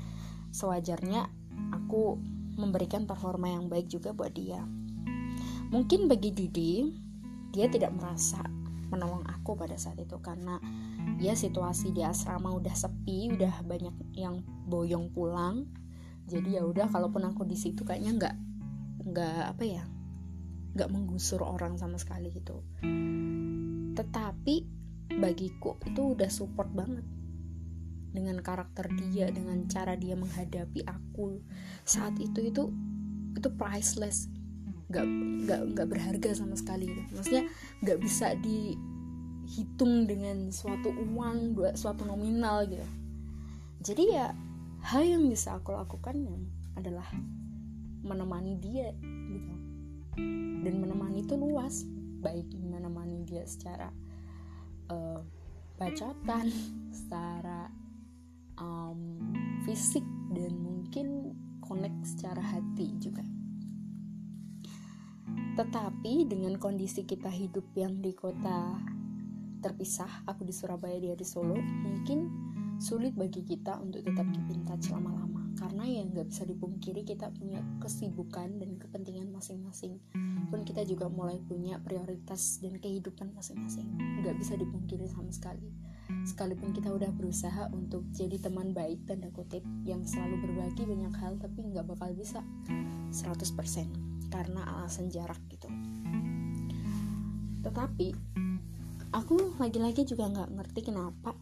sewajarnya 0.51 1.27
aku 1.71 2.19
memberikan 2.55 3.07
performa 3.07 3.51
yang 3.51 3.67
baik 3.71 3.87
juga 3.91 4.11
buat 4.11 4.31
dia. 4.35 4.63
Mungkin 5.71 6.07
bagi 6.07 6.31
Didi 6.31 6.73
dia 7.51 7.71
tidak 7.71 7.95
merasa 7.95 8.43
menolong 8.91 9.23
aku 9.27 9.55
pada 9.55 9.79
saat 9.79 9.99
itu 9.99 10.19
karena 10.19 10.59
ya 11.19 11.33
situasi 11.33 11.95
di 11.95 12.03
asrama 12.03 12.51
udah 12.51 12.75
sepi 12.75 13.31
udah 13.31 13.63
banyak 13.63 13.95
yang 14.15 14.43
boyong 14.67 15.11
pulang. 15.15 15.67
Jadi 16.27 16.59
ya 16.59 16.63
udah 16.67 16.91
kalaupun 16.91 17.23
aku 17.27 17.47
di 17.47 17.55
situ 17.55 17.87
kayaknya 17.87 18.11
nggak 18.19 18.35
nggak 19.05 19.41
apa 19.55 19.63
ya 19.63 19.83
nggak 20.75 20.91
menggusur 20.91 21.39
orang 21.39 21.79
sama 21.79 21.95
sekali 21.95 22.35
gitu. 22.35 22.59
Tetapi 23.95 24.55
bagiku 25.13 25.77
itu 25.85 26.17
udah 26.17 26.29
support 26.29 26.69
banget 26.73 27.05
dengan 28.15 28.39
karakter 28.39 28.87
dia 28.95 29.27
dengan 29.27 29.67
cara 29.67 29.99
dia 29.99 30.15
menghadapi 30.15 30.87
aku. 30.87 31.43
Saat 31.83 32.15
itu 32.23 32.47
itu 32.47 32.71
itu 33.35 33.49
priceless. 33.59 34.31
Nggak 34.87 35.05
nggak 35.45 35.61
nggak 35.75 35.87
berharga 35.91 36.29
sama 36.31 36.55
sekali. 36.55 36.87
Maksudnya 37.11 37.51
nggak 37.83 37.99
bisa 37.99 38.33
dihitung 38.39 40.07
dengan 40.07 40.49
suatu 40.49 40.95
uang 40.95 41.59
suatu 41.75 42.07
nominal 42.07 42.63
gitu. 42.71 42.87
Jadi 43.83 44.15
ya 44.15 44.31
hal 44.87 45.03
yang 45.03 45.27
bisa 45.27 45.59
aku 45.59 45.75
lakukan 45.75 46.23
adalah 46.79 47.05
menemani 48.01 48.55
dia 48.63 48.95
gitu. 49.03 49.53
Dan 50.63 50.73
menemani 50.79 51.27
itu 51.27 51.35
luas. 51.35 51.83
Baik 52.23 52.47
menemani 52.57 53.21
dia 53.21 53.45
secara 53.45 53.91
uh, 54.89 55.21
bacotan 55.79 56.47
secara 56.99 57.69
um, 58.59 59.19
fisik 59.63 60.03
dan 60.31 60.53
mungkin 60.59 61.35
connect 61.63 62.05
secara 62.05 62.41
hati 62.41 62.93
juga. 63.01 63.23
Tetapi 65.55 66.27
dengan 66.27 66.59
kondisi 66.59 67.07
kita 67.07 67.31
hidup 67.31 67.71
yang 67.79 68.03
di 68.03 68.11
kota 68.11 68.75
terpisah 69.63 70.27
aku 70.29 70.45
di 70.45 70.53
Surabaya 70.53 70.99
dia 71.01 71.17
di 71.17 71.25
Solo 71.25 71.57
mungkin 71.57 72.29
sulit 72.77 73.17
bagi 73.17 73.41
kita 73.41 73.81
untuk 73.81 74.05
tetap 74.05 74.27
keep 74.29 74.45
in 74.53 74.61
touch 74.67 74.93
lama-lama 74.93 75.41
karena 75.55 75.87
ya 75.87 76.03
nggak 76.03 76.27
bisa 76.27 76.43
dipungkiri 76.43 77.07
kita 77.07 77.31
punya 77.31 77.63
kesibukan 77.79 78.59
dan 78.59 78.75
kepentingan 78.75 79.31
masing-masing. 79.31 79.97
Pun 80.51 80.61
kita 80.67 80.83
juga 80.83 81.07
mulai 81.07 81.39
punya 81.41 81.79
prioritas 81.79 82.59
dan 82.59 82.77
kehidupan 82.77 83.31
masing-masing. 83.33 83.87
Nggak 84.21 84.35
bisa 84.39 84.53
dipungkiri 84.59 85.07
sama 85.07 85.31
sekali. 85.31 85.71
Sekalipun 86.27 86.75
kita 86.75 86.93
udah 86.93 87.09
berusaha 87.15 87.71
untuk 87.73 88.05
jadi 88.13 88.37
teman 88.37 88.75
baik 88.75 89.09
tanda 89.09 89.31
kutip 89.33 89.65
yang 89.87 90.05
selalu 90.05 90.37
berbagi 90.45 90.85
banyak 90.85 91.13
hal 91.17 91.33
tapi 91.41 91.65
nggak 91.65 91.85
bakal 91.89 92.13
bisa 92.13 92.45
100% 93.09 94.29
karena 94.29 94.61
alasan 94.77 95.09
jarak 95.09 95.39
gitu. 95.49 95.71
Tetapi 97.65 98.13
aku 99.15 99.57
lagi-lagi 99.57 100.05
juga 100.05 100.29
nggak 100.29 100.49
ngerti 100.53 100.81
kenapa 100.85 101.33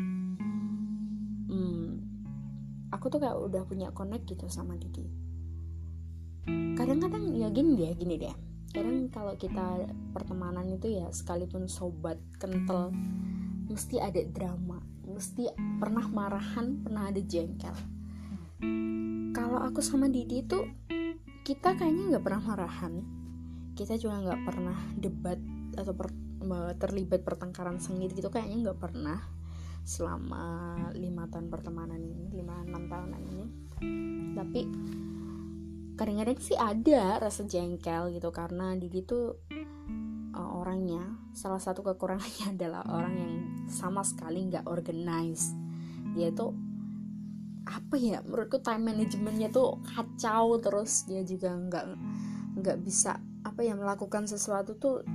aku 3.04 3.12
tuh 3.12 3.20
kayak 3.20 3.36
udah 3.36 3.68
punya 3.68 3.92
connect 3.92 4.24
gitu 4.32 4.48
sama 4.48 4.80
Didi. 4.80 5.04
Kadang-kadang 6.80 7.36
ya 7.36 7.52
gini 7.52 7.76
deh 7.76 7.92
gini 8.00 8.16
deh. 8.16 8.32
Kadang 8.72 9.12
kalau 9.12 9.36
kita 9.36 9.92
pertemanan 10.16 10.72
itu 10.72 10.88
ya 10.88 11.12
sekalipun 11.12 11.68
sobat 11.68 12.16
kental 12.40 12.96
mesti 13.68 14.00
ada 14.00 14.24
drama 14.24 14.80
mesti 15.04 15.52
pernah 15.84 16.08
marahan 16.08 16.80
pernah 16.80 17.12
ada 17.12 17.20
jengkel. 17.20 17.76
Kalau 19.36 19.60
aku 19.60 19.84
sama 19.84 20.08
Didi 20.08 20.48
tuh 20.48 20.64
kita 21.44 21.76
kayaknya 21.76 22.16
nggak 22.16 22.24
pernah 22.24 22.56
marahan. 22.56 23.04
Kita 23.76 24.00
juga 24.00 24.24
nggak 24.32 24.42
pernah 24.48 24.80
debat 24.96 25.44
atau 25.76 25.92
per, 25.92 26.08
terlibat 26.80 27.28
pertengkaran 27.28 27.84
sengit 27.84 28.16
gitu 28.16 28.32
kayaknya 28.32 28.72
nggak 28.72 28.80
pernah 28.80 29.43
selama 29.84 30.76
lima 30.96 31.28
tahun 31.28 31.52
pertemanan 31.52 32.00
ini 32.00 32.32
lima 32.32 32.64
enam 32.64 32.88
tahunan 32.88 33.22
ini. 33.28 33.46
Tapi 34.34 34.62
kadang-kadang 36.00 36.40
sih 36.40 36.58
ada 36.58 37.20
rasa 37.22 37.46
jengkel 37.46 38.16
gitu 38.16 38.34
karena 38.34 38.74
Didi 38.80 39.06
tuh 39.06 39.38
uh, 40.34 40.50
orangnya 40.58 41.04
salah 41.36 41.62
satu 41.62 41.86
kekurangannya 41.86 42.52
adalah 42.58 42.82
orang 42.90 43.14
yang 43.20 43.34
sama 43.68 44.02
sekali 44.02 44.48
nggak 44.50 44.66
organize. 44.66 45.54
Dia 46.16 46.32
tuh 46.32 46.56
apa 47.64 47.96
ya 47.96 48.20
menurutku 48.24 48.60
time 48.60 48.92
managementnya 48.92 49.48
tuh 49.48 49.80
kacau 49.88 50.60
terus 50.60 51.08
dia 51.08 51.24
juga 51.24 51.56
nggak 51.56 51.86
nggak 52.60 52.78
bisa 52.84 53.24
apa 53.48 53.64
ya 53.64 53.72
melakukan 53.76 54.28
sesuatu 54.28 54.76
tuh 54.76 55.08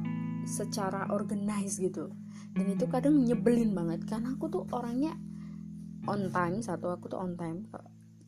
secara 0.49 1.13
organize 1.13 1.77
gitu 1.77 2.09
dan 2.55 2.67
itu 2.69 2.85
kadang 2.89 3.21
nyebelin 3.25 3.73
banget 3.77 4.05
karena 4.09 4.35
aku 4.37 4.49
tuh 4.49 4.65
orangnya 4.73 5.17
on 6.09 6.33
time 6.33 6.65
satu 6.65 6.93
aku 6.93 7.13
tuh 7.13 7.21
on 7.21 7.37
time. 7.37 7.69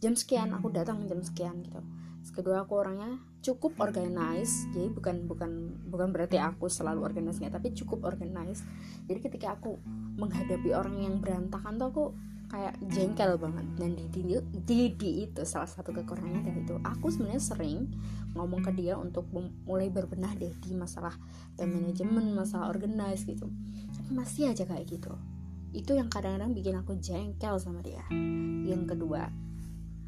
Jam 0.01 0.17
sekian 0.17 0.57
aku 0.57 0.73
datang 0.73 1.05
jam 1.09 1.21
sekian 1.21 1.61
gitu. 1.65 1.81
Kedua 2.31 2.65
aku 2.65 2.79
orangnya 2.81 3.21
cukup 3.41 3.81
organize 3.81 4.69
jadi 4.77 4.93
bukan 4.93 5.25
bukan 5.25 5.81
bukan 5.89 6.13
berarti 6.13 6.37
aku 6.37 6.69
selalu 6.69 7.09
organize 7.09 7.41
tapi 7.41 7.73
cukup 7.73 8.05
organize 8.05 8.61
jadi 9.09 9.17
ketika 9.25 9.57
aku 9.57 9.81
menghadapi 10.21 10.77
orang 10.77 11.01
yang 11.01 11.17
berantakan 11.25 11.81
tuh 11.81 11.89
aku 11.89 12.05
kayak 12.51 12.75
jengkel 12.91 13.39
banget. 13.39 13.67
Dan 13.79 13.95
di 14.11 14.21
di 14.91 15.11
itu 15.25 15.43
salah 15.47 15.71
satu 15.71 15.95
kekurangannya 15.95 16.43
dari 16.43 16.61
itu 16.67 16.77
aku 16.83 17.07
sebenarnya 17.09 17.41
sering 17.41 17.87
ngomong 18.35 18.61
ke 18.67 18.75
dia 18.75 18.99
untuk 18.99 19.31
mulai 19.65 19.87
berbenah 19.91 20.35
deh 20.35 20.51
di 20.59 20.75
masalah 20.75 21.15
time 21.55 21.79
management 21.79 22.35
masalah 22.35 22.69
organize 22.69 23.23
gitu. 23.23 23.47
Masih 24.11 24.51
aja 24.51 24.67
kayak 24.67 24.91
gitu. 24.91 25.15
Itu 25.71 25.95
yang 25.95 26.11
kadang-kadang 26.11 26.51
bikin 26.51 26.75
aku 26.75 26.99
jengkel 26.99 27.55
sama 27.63 27.81
dia. 27.81 28.03
Yang 28.67 28.99
kedua 28.99 29.31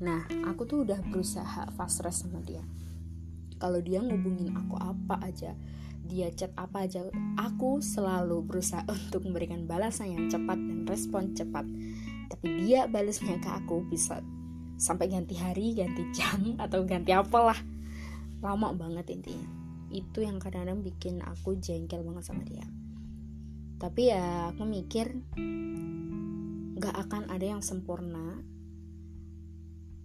nah 0.03 0.27
aku 0.51 0.67
tuh 0.67 0.83
udah 0.83 0.99
berusaha 1.15 1.71
fast 1.79 2.03
rest 2.03 2.27
sama 2.27 2.43
dia. 2.43 2.67
Kalau 3.63 3.79
dia 3.79 4.03
ngubungin 4.03 4.51
aku 4.59 4.75
apa 4.75 5.23
aja 5.23 5.55
dia 6.03 6.29
chat 6.35 6.51
apa 6.59 6.85
aja 6.85 7.07
aku 7.39 7.79
selalu 7.79 8.43
berusaha 8.43 8.83
untuk 8.95 9.23
memberikan 9.25 9.65
balasan 9.65 10.13
yang 10.13 10.25
cepat 10.27 10.59
dan 10.59 10.85
respon 10.85 11.33
cepat 11.33 11.65
tapi 12.33 12.65
dia 12.65 12.89
balasnya 12.89 13.37
ke 13.37 13.51
aku 13.53 13.85
bisa 13.85 14.25
sampai 14.81 15.13
ganti 15.13 15.37
hari 15.37 15.77
ganti 15.77 16.01
jam 16.17 16.41
atau 16.65 16.81
ganti 16.89 17.13
apalah. 17.13 17.61
Lama 18.41 18.73
banget 18.73 19.13
intinya. 19.13 19.47
Itu 19.93 20.25
yang 20.25 20.41
kadang-kadang 20.41 20.81
bikin 20.81 21.21
aku 21.21 21.61
jengkel 21.61 22.01
banget 22.01 22.25
sama 22.25 22.41
dia. 22.49 22.65
Tapi 23.77 24.09
ya 24.09 24.49
aku 24.49 24.65
mikir 24.65 25.13
gak 26.81 26.97
akan 27.07 27.29
ada 27.29 27.45
yang 27.45 27.63
sempurna 27.63 28.41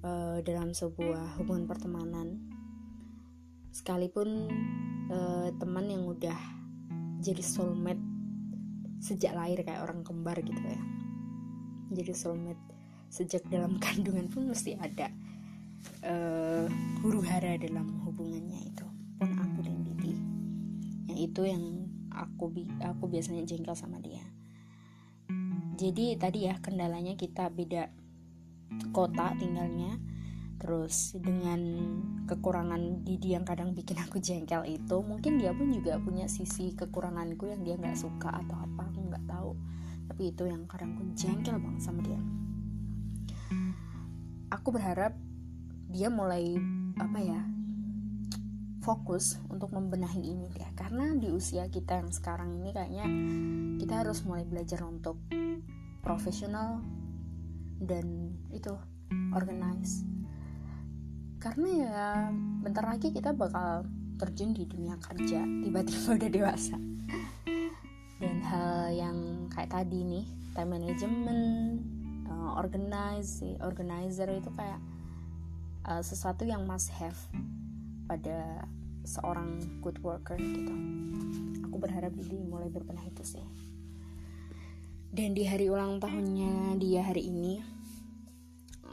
uh, 0.03 0.43
dalam 0.43 0.75
sebuah 0.75 1.39
hubungan 1.39 1.63
pertemanan. 1.65 2.43
Sekalipun 3.71 4.51
uh, 5.07 5.49
teman 5.55 5.87
yang 5.87 6.03
udah 6.03 6.37
jadi 7.23 7.41
soulmate 7.41 8.03
sejak 8.99 9.33
lahir 9.33 9.61
kayak 9.63 9.85
orang 9.85 10.01
kembar 10.01 10.37
gitu 10.41 10.57
ya 10.57 10.81
jadi 11.91 12.12
soulmate 12.12 12.60
sejak 13.08 13.43
dalam 13.47 13.80
kandungan 13.84 14.28
pun 14.28 14.52
mesti 14.52 14.76
ada 14.76 15.08
uh, 16.04 16.67
huru 17.04 17.23
hara 17.23 17.56
dalam 17.60 18.04
hubungannya 18.04 18.67
itu. 18.67 18.86
Pun 19.17 19.32
aku 19.34 19.60
dan 19.65 19.82
Didi. 19.82 20.13
Yang 21.10 21.19
itu 21.32 21.41
yang 21.47 21.63
aku 22.12 22.52
aku 22.84 23.04
biasanya 23.10 23.47
jengkel 23.47 23.73
sama 23.73 23.97
dia. 24.04 24.21
Jadi 25.78 26.17
tadi 26.17 26.50
ya 26.50 26.58
kendalanya 26.58 27.13
kita 27.13 27.50
beda 27.54 27.89
kota 28.91 29.34
tinggalnya. 29.38 29.97
Terus 30.58 31.13
dengan 31.21 31.62
kekurangan 32.26 33.06
Didi 33.06 33.38
yang 33.38 33.45
kadang 33.45 33.78
bikin 33.78 34.02
aku 34.02 34.17
jengkel 34.17 34.65
itu 34.65 34.97
mungkin 35.06 35.38
dia 35.38 35.54
pun 35.54 35.69
juga 35.69 36.02
punya 36.02 36.26
sisi 36.26 36.73
kekuranganku 36.73 37.45
yang 37.45 37.62
dia 37.62 37.78
nggak 37.78 37.93
suka 37.93 38.34
atau 38.34 38.58
apa 38.58 38.87
tapi 40.17 40.34
itu 40.34 40.49
yang 40.49 40.65
kadang 40.65 40.97
aku 40.97 41.13
jengkel 41.13 41.62
banget 41.62 41.77
sama 41.86 42.01
dia. 42.01 42.17
Aku 44.49 44.73
berharap 44.73 45.13
dia 45.93 46.10
mulai 46.10 46.58
apa 46.97 47.21
ya 47.21 47.38
fokus 48.82 49.38
untuk 49.45 49.69
membenahi 49.77 50.17
ini 50.17 50.49
ya. 50.58 50.73
Karena 50.73 51.13
di 51.13 51.30
usia 51.30 51.69
kita 51.69 52.01
yang 52.01 52.10
sekarang 52.10 52.49
ini 52.58 52.73
kayaknya 52.73 53.06
kita 53.77 53.93
harus 54.01 54.25
mulai 54.25 54.41
belajar 54.41 54.82
untuk 54.89 55.21
profesional 56.01 56.82
dan 57.77 58.34
itu 58.49 58.73
organize. 59.38 60.01
Karena 61.38 61.69
ya 61.77 62.06
bentar 62.65 62.89
lagi 62.89 63.13
kita 63.13 63.38
bakal 63.38 63.86
terjun 64.17 64.58
di 64.58 64.65
dunia 64.65 64.97
kerja 64.97 65.45
tiba-tiba 65.45 66.10
udah 66.17 66.30
dewasa. 66.34 66.77
Dan 68.17 68.41
hal 68.41 68.97
yang 68.97 69.37
kayak 69.58 69.74
tadi 69.74 70.06
nih 70.06 70.26
time 70.54 70.78
management 70.78 71.82
uh, 72.30 72.62
organize 72.62 73.41
organizer 73.65 74.30
itu 74.30 74.54
kayak 74.54 74.78
uh, 75.89 75.98
sesuatu 76.06 76.46
yang 76.46 76.62
must 76.70 76.93
have 76.93 77.17
pada 78.06 78.70
seorang 79.02 79.58
good 79.82 79.98
worker 80.06 80.38
gitu. 80.38 80.74
Aku 81.65 81.82
berharap 81.82 82.13
Didi 82.13 82.38
mulai 82.38 82.70
berbenah 82.70 83.02
itu 83.10 83.26
sih. 83.26 83.48
Dan 85.10 85.34
di 85.34 85.41
hari 85.41 85.74
ulang 85.74 85.98
tahunnya 85.98 86.78
dia 86.78 87.02
hari 87.02 87.26
ini 87.26 87.58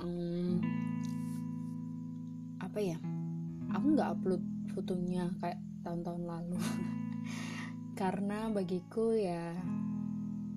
um, 0.00 0.64
apa 2.56 2.78
ya 2.80 2.96
aku 3.68 3.86
nggak 3.92 4.10
upload 4.16 4.42
fotonya 4.72 5.28
kayak 5.44 5.60
tahun-tahun 5.84 6.24
lalu. 6.24 6.56
Karena 8.00 8.48
bagiku 8.48 9.12
ya 9.12 9.52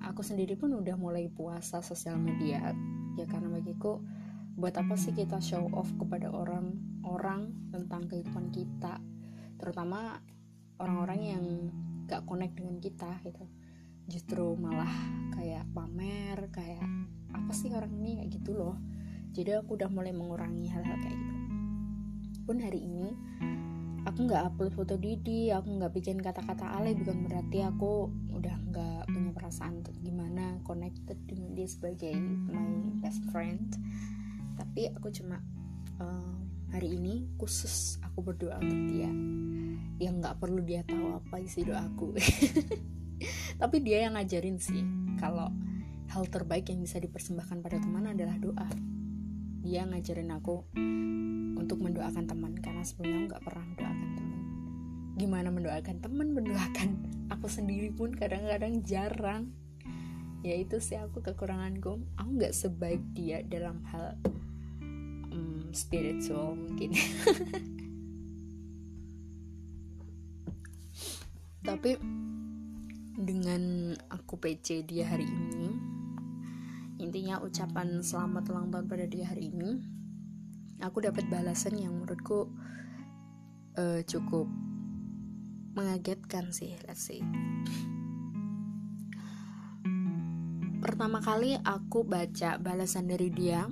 aku 0.02 0.22
sendiri 0.22 0.54
pun 0.54 0.74
udah 0.74 0.94
mulai 0.94 1.26
puasa 1.30 1.82
sosial 1.82 2.18
media. 2.18 2.74
Ya 3.18 3.26
karena 3.26 3.50
bagiku 3.50 4.02
buat 4.58 4.74
apa 4.74 4.94
sih 4.98 5.14
kita 5.14 5.38
show 5.42 5.66
off 5.74 5.90
kepada 5.98 6.30
orang-orang 6.30 7.54
tentang 7.70 8.06
kehidupan 8.06 8.50
kita? 8.54 9.02
Terutama 9.58 10.18
orang-orang 10.78 11.20
yang 11.22 11.44
gak 12.06 12.24
connect 12.26 12.58
dengan 12.58 12.78
kita 12.78 13.10
gitu. 13.26 13.44
Justru 14.08 14.56
malah 14.56 14.90
kayak 15.34 15.68
pamer 15.74 16.48
kayak 16.54 16.86
apa 17.34 17.52
sih 17.52 17.70
orang 17.74 17.92
ini? 17.98 18.22
Kayak 18.22 18.30
gitu 18.40 18.50
loh. 18.56 18.76
Jadi 19.34 19.54
aku 19.58 19.76
udah 19.76 19.90
mulai 19.92 20.14
mengurangi 20.14 20.66
hal-hal 20.70 20.96
kayak 20.98 21.18
gitu. 21.18 21.34
Pun 22.48 22.56
hari 22.64 22.80
ini 22.88 23.12
aku 24.08 24.24
nggak 24.24 24.42
upload 24.48 24.72
foto 24.72 24.96
Didi 24.96 25.52
aku 25.52 25.68
nggak 25.76 25.92
bikin 25.92 26.16
kata-kata 26.16 26.80
alay 26.80 26.96
bukan 26.96 27.28
berarti 27.28 27.60
aku 27.60 28.08
udah 28.32 28.56
nggak 28.72 29.02
perasaan 29.48 29.80
gimana 30.04 30.60
connected 30.60 31.16
dengan 31.24 31.56
dia 31.56 31.64
sebagai 31.64 32.12
my 32.52 33.00
best 33.00 33.24
friend. 33.32 33.80
Tapi 34.60 34.92
aku 34.92 35.08
cuma 35.08 35.40
uh, 36.04 36.36
hari 36.68 37.00
ini 37.00 37.32
khusus 37.40 37.96
aku 38.04 38.28
berdoa 38.28 38.60
untuk 38.60 38.76
dia. 38.92 39.08
Yang 40.04 40.14
nggak 40.20 40.36
perlu 40.36 40.60
dia 40.60 40.84
tahu 40.84 41.16
apa 41.16 41.40
isi 41.40 41.64
doaku 41.64 42.12
tapi 43.64 43.80
dia 43.80 44.04
yang 44.04 44.20
ngajarin 44.20 44.60
sih 44.60 44.84
kalau 45.16 45.48
hal 46.12 46.28
terbaik 46.28 46.68
yang 46.68 46.84
bisa 46.84 47.00
dipersembahkan 47.00 47.64
pada 47.64 47.80
teman 47.80 48.04
adalah 48.04 48.36
doa. 48.36 48.68
Dia 49.64 49.88
ngajarin 49.88 50.28
aku 50.28 50.76
untuk 51.56 51.80
mendoakan 51.80 52.28
teman 52.28 52.52
karena 52.60 52.84
sebelumnya 52.84 53.32
nggak 53.32 53.42
pernah 53.48 53.64
mendoakan 53.64 54.08
teman. 54.12 54.40
Gimana 55.16 55.48
mendoakan 55.48 55.96
teman? 56.04 56.28
Mendoakan 56.36 57.17
aku 57.28 57.48
sendiri 57.48 57.92
pun 57.92 58.12
kadang-kadang 58.12 58.82
jarang. 58.84 59.52
Ya 60.44 60.54
itu 60.54 60.80
sih 60.80 60.96
aku 60.96 61.20
kekuranganku. 61.20 62.00
Aku 62.16 62.30
nggak 62.36 62.54
sebaik 62.54 63.02
dia 63.12 63.42
dalam 63.44 63.84
hal 63.90 64.16
um, 65.32 65.70
spiritual 65.72 66.56
mungkin. 66.56 66.92
Tapi 71.68 71.90
dengan 73.18 73.92
aku 74.08 74.38
PC 74.38 74.86
dia 74.86 75.10
hari 75.10 75.26
ini 75.26 75.74
intinya 77.02 77.42
ucapan 77.42 77.98
selamat 77.98 78.50
ulang 78.50 78.70
tahun 78.70 78.86
pada 78.86 79.06
dia 79.10 79.26
hari 79.26 79.50
ini 79.50 79.78
aku 80.78 81.02
dapat 81.02 81.26
balasan 81.26 81.78
yang 81.78 81.94
menurutku 81.98 82.46
uh, 83.74 84.00
cukup 84.06 84.46
mengagetkan 85.78 86.50
sih 86.50 86.74
let's 86.90 87.06
see. 87.06 87.22
Pertama 90.82 91.22
kali 91.22 91.54
aku 91.62 92.02
baca 92.02 92.58
balasan 92.58 93.06
dari 93.06 93.30
dia 93.30 93.62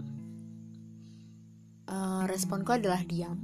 uh, 1.90 2.22
responku 2.30 2.70
adalah 2.78 3.02
diam. 3.02 3.42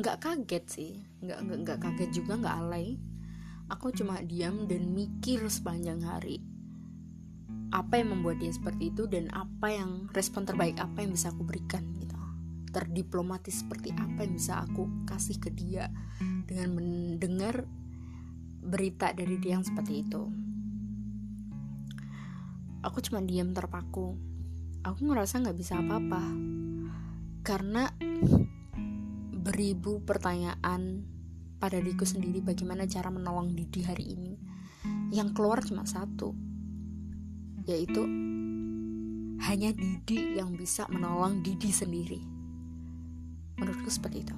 Nggak 0.00 0.16
kaget 0.24 0.64
sih 0.64 0.92
nggak 1.20 1.38
nggak 1.44 1.58
nggak 1.68 1.78
kaget 1.84 2.10
juga 2.16 2.40
nggak 2.40 2.56
alay. 2.64 2.96
Aku 3.68 3.92
cuma 3.92 4.24
diam 4.24 4.64
dan 4.64 4.96
mikir 4.96 5.44
sepanjang 5.52 6.00
hari 6.00 6.40
apa 7.74 7.98
yang 7.98 8.14
membuat 8.14 8.38
dia 8.38 8.54
seperti 8.54 8.94
itu 8.94 9.10
dan 9.10 9.26
apa 9.34 9.66
yang 9.66 10.06
respon 10.14 10.46
terbaik 10.46 10.78
apa 10.78 11.02
yang 11.02 11.10
bisa 11.10 11.34
aku 11.34 11.42
berikan 11.42 11.82
gitu 11.98 12.14
terdiplomatis 12.74 13.62
seperti 13.62 13.94
apa 13.94 14.26
yang 14.26 14.34
bisa 14.34 14.58
aku 14.66 15.06
kasih 15.06 15.38
ke 15.38 15.54
dia 15.54 15.86
dengan 16.42 16.74
mendengar 16.74 17.62
berita 18.58 19.14
dari 19.14 19.38
dia 19.38 19.54
yang 19.54 19.62
seperti 19.62 20.02
itu. 20.02 20.22
Aku 22.82 22.98
cuma 22.98 23.22
diam 23.22 23.54
terpaku. 23.54 24.18
Aku 24.82 25.00
ngerasa 25.06 25.40
nggak 25.40 25.56
bisa 25.56 25.78
apa-apa 25.78 26.24
karena 27.46 27.88
beribu 29.30 30.02
pertanyaan 30.02 31.06
pada 31.62 31.80
diriku 31.80 32.04
sendiri 32.04 32.44
bagaimana 32.44 32.84
cara 32.90 33.08
menolong 33.08 33.54
Didi 33.54 33.80
hari 33.86 34.18
ini. 34.18 34.34
Yang 35.14 35.32
keluar 35.32 35.64
cuma 35.64 35.88
satu, 35.88 36.34
yaitu 37.64 38.02
hanya 39.46 39.72
Didi 39.72 40.36
yang 40.36 40.52
bisa 40.58 40.84
menolong 40.92 41.40
Didi 41.40 41.72
sendiri 41.72 42.33
menurutku 43.58 43.90
seperti 43.90 44.26
itu. 44.26 44.36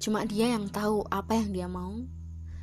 Cuma 0.00 0.24
dia 0.24 0.56
yang 0.56 0.72
tahu 0.72 1.04
apa 1.12 1.36
yang 1.36 1.52
dia 1.52 1.68
mau. 1.68 1.92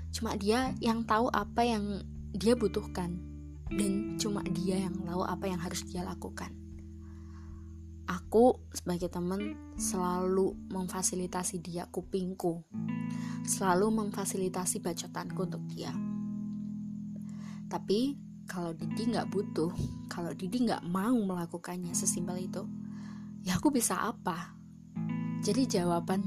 Cuma 0.10 0.34
dia 0.34 0.74
yang 0.82 1.06
tahu 1.06 1.30
apa 1.30 1.62
yang 1.62 2.02
dia 2.34 2.58
butuhkan. 2.58 3.14
Dan 3.70 4.18
cuma 4.18 4.42
dia 4.42 4.82
yang 4.82 4.98
tahu 5.06 5.22
apa 5.22 5.46
yang 5.46 5.62
harus 5.62 5.86
dia 5.86 6.02
lakukan. 6.02 6.50
Aku 8.08 8.64
sebagai 8.72 9.12
teman 9.12 9.54
selalu 9.76 10.56
memfasilitasi 10.72 11.60
dia 11.62 11.86
kupingku. 11.92 12.64
Selalu 13.46 14.02
memfasilitasi 14.02 14.82
bacotanku 14.82 15.46
untuk 15.46 15.62
dia. 15.70 15.92
Tapi 17.68 18.16
kalau 18.48 18.72
Didi 18.72 19.12
nggak 19.12 19.28
butuh 19.28 19.70
kalau 20.08 20.32
Didi 20.32 20.64
nggak 20.64 20.88
mau 20.88 21.14
melakukannya 21.14 21.92
sesimpel 21.92 22.48
itu 22.48 22.64
ya 23.48 23.56
aku 23.56 23.72
bisa 23.72 23.96
apa? 24.04 24.60
Jadi 25.40 25.72
jawaban 25.72 26.20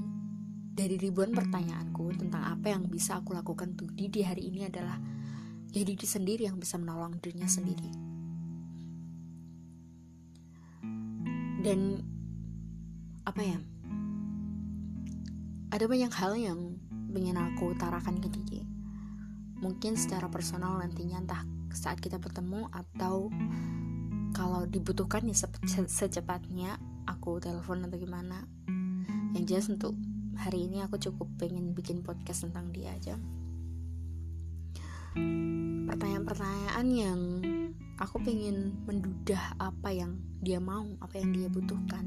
dari 0.73 0.97
ribuan 0.97 1.37
pertanyaanku 1.37 2.17
tentang 2.17 2.49
apa 2.57 2.73
yang 2.73 2.89
bisa 2.89 3.21
aku 3.21 3.37
lakukan 3.37 3.77
untuk 3.77 3.93
Didi 3.93 4.25
hari 4.25 4.49
ini 4.49 4.65
adalah 4.65 4.97
ya 5.69 5.85
Didi 5.85 6.09
sendiri 6.09 6.49
yang 6.49 6.57
bisa 6.57 6.81
menolong 6.81 7.21
dirinya 7.21 7.45
sendiri. 7.45 7.93
Dan 11.61 12.01
apa 13.29 13.43
ya? 13.45 13.61
Ada 15.77 15.85
banyak 15.85 16.13
hal 16.17 16.33
yang 16.41 16.81
ingin 17.13 17.37
aku 17.37 17.77
utarakan 17.77 18.17
ke 18.17 18.33
Didi. 18.33 18.65
Mungkin 19.61 20.01
secara 20.01 20.33
personal 20.33 20.81
nantinya 20.81 21.21
entah 21.21 21.45
saat 21.77 22.01
kita 22.01 22.17
bertemu 22.17 22.73
atau 22.73 23.29
kalau 24.33 24.65
dibutuhkan 24.65 25.29
ya 25.29 25.37
secepatnya 25.85 26.81
aku 27.11 27.43
telepon 27.43 27.83
atau 27.83 27.99
gimana. 27.99 28.47
Yang 29.35 29.45
jelas 29.51 29.67
untuk 29.75 29.95
hari 30.39 30.71
ini 30.71 30.87
aku 30.87 30.97
cukup 31.03 31.27
pengen 31.43 31.75
bikin 31.75 32.07
podcast 32.07 32.47
tentang 32.47 32.71
dia 32.71 32.95
aja. 32.95 33.19
Pertanyaan-pertanyaan 35.91 36.87
yang 36.95 37.21
aku 37.99 38.23
pengen 38.23 38.79
mendudah 38.87 39.59
apa 39.59 39.91
yang 39.91 40.23
dia 40.39 40.63
mau 40.63 40.87
apa 41.03 41.19
yang 41.19 41.35
dia 41.35 41.49
butuhkan. 41.51 42.07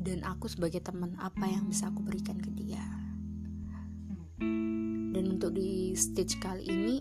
Dan 0.00 0.24
aku 0.24 0.48
sebagai 0.48 0.80
teman 0.80 1.16
apa 1.20 1.48
yang 1.48 1.68
bisa 1.68 1.88
aku 1.88 2.04
berikan 2.04 2.36
ke 2.40 2.52
dia. 2.52 2.80
Dan 5.10 5.36
untuk 5.36 5.56
di 5.56 5.92
stage 5.96 6.40
kali 6.40 6.64
ini 6.68 6.96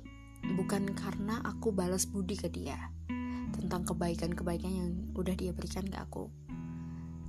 bukan 0.56 0.92
karena 0.96 1.44
aku 1.44 1.72
balas 1.76 2.08
budi 2.08 2.36
ke 2.40 2.48
dia 2.48 2.92
tentang 3.56 3.84
kebaikan-kebaikan 3.84 4.72
yang 4.72 4.92
udah 5.16 5.36
dia 5.36 5.52
berikan 5.52 5.84
ke 5.88 6.00
aku 6.00 6.32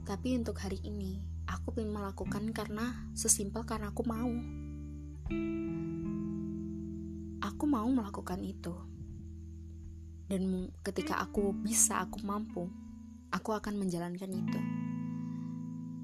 tapi 0.04 0.36
untuk 0.36 0.58
hari 0.60 0.80
ini, 0.84 1.20
aku 1.48 1.74
ingin 1.76 1.92
melakukan 1.92 2.50
karena 2.52 3.08
sesimpel 3.12 3.64
karena 3.64 3.92
aku 3.92 4.02
mau. 4.04 4.32
Aku 7.40 7.64
mau 7.68 7.88
melakukan 7.88 8.40
itu. 8.44 8.74
Dan 10.30 10.70
ketika 10.86 11.18
aku 11.20 11.52
bisa, 11.52 12.04
aku 12.04 12.22
mampu, 12.22 12.70
aku 13.34 13.50
akan 13.52 13.76
menjalankan 13.80 14.30
itu. 14.30 14.60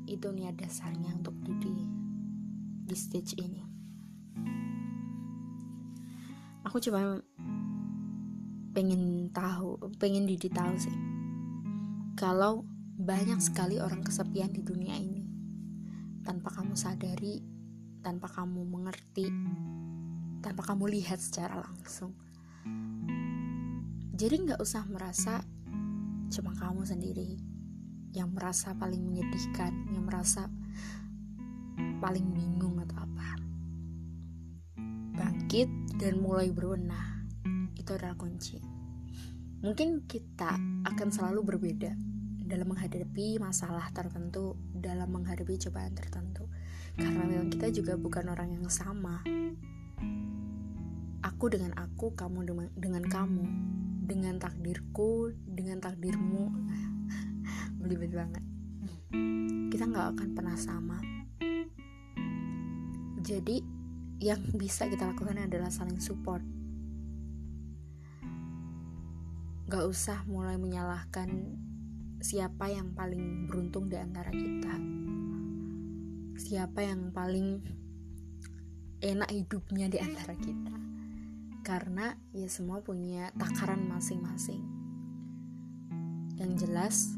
Itu 0.07 0.31
niat 0.33 0.59
dasarnya 0.59 1.17
untuk 1.17 1.35
di 1.61 1.75
di 2.87 2.97
stage 2.97 3.39
ini. 3.39 3.63
Aku 6.67 6.83
cuma 6.83 7.23
pengen 8.75 9.33
tahu, 9.33 9.79
pengen 9.97 10.29
Didi 10.29 10.51
tahu 10.53 10.75
sih 10.77 11.17
kalau 12.17 12.65
banyak 12.97 13.37
sekali 13.45 13.77
orang 13.77 14.01
kesepian 14.01 14.49
di 14.57 14.65
dunia 14.65 14.97
ini 14.97 15.21
tanpa 16.25 16.49
kamu 16.49 16.73
sadari, 16.73 17.45
tanpa 18.01 18.25
kamu 18.25 18.65
mengerti, 18.65 19.29
tanpa 20.41 20.65
kamu 20.65 20.89
lihat 20.97 21.21
secara 21.21 21.61
langsung. 21.61 22.17
Jadi 24.17 24.49
nggak 24.49 24.65
usah 24.65 24.89
merasa 24.89 25.45
cuma 26.33 26.57
kamu 26.57 26.89
sendiri 26.89 27.37
yang 28.17 28.33
merasa 28.33 28.73
paling 28.73 29.05
menyedihkan, 29.05 29.93
yang 29.93 30.09
merasa 30.09 30.49
paling 32.01 32.33
bingung 32.33 32.81
atau 32.81 32.97
apa. 32.97 33.29
Bangkit 35.21 35.69
dan 36.01 36.25
mulai 36.25 36.49
berbenah. 36.49 37.29
Itu 37.77 37.93
adalah 37.93 38.17
kunci. 38.17 38.57
Mungkin 39.61 40.09
kita 40.09 40.57
akan 40.89 41.09
selalu 41.13 41.45
berbeda 41.45 42.16
dalam 42.47 42.71
menghadapi 42.71 43.43
masalah 43.43 43.91
tertentu, 43.91 44.55
dalam 44.71 45.11
menghadapi 45.11 45.59
cobaan 45.59 45.93
tertentu. 45.99 46.47
Karena 46.95 47.27
memang 47.27 47.51
kita 47.51 47.69
juga 47.75 47.99
bukan 47.99 48.31
orang 48.31 48.55
yang 48.55 48.67
sama. 48.71 49.21
Aku 51.27 51.51
dengan 51.51 51.75
aku, 51.75 52.15
kamu 52.15 52.71
dengan, 52.79 53.05
kamu, 53.05 53.45
dengan 54.07 54.39
takdirku, 54.39 55.35
dengan 55.43 55.83
takdirmu. 55.83 56.55
Belibet 57.83 58.15
banget. 58.15 58.45
Kita 59.75 59.85
nggak 59.91 60.07
akan 60.15 60.29
pernah 60.33 60.57
sama. 60.57 61.03
Jadi 63.27 63.59
yang 64.23 64.41
bisa 64.55 64.87
kita 64.87 65.11
lakukan 65.13 65.37
adalah 65.37 65.69
saling 65.69 65.99
support. 65.99 66.41
Gak 69.67 69.83
usah 69.83 70.23
mulai 70.31 70.55
menyalahkan 70.57 71.59
siapa 72.27 72.67
yang 72.67 72.91
paling 72.91 73.47
beruntung 73.47 73.87
di 73.87 73.95
antara 73.95 74.35
kita 74.35 74.75
siapa 76.35 76.83
yang 76.83 77.15
paling 77.15 77.63
enak 78.99 79.31
hidupnya 79.31 79.87
di 79.87 80.03
antara 80.03 80.35
kita 80.35 80.75
karena 81.63 82.19
ya 82.35 82.51
semua 82.51 82.83
punya 82.83 83.31
takaran 83.39 83.87
masing-masing 83.87 84.67
yang 86.37 86.53
jelas 86.59 87.15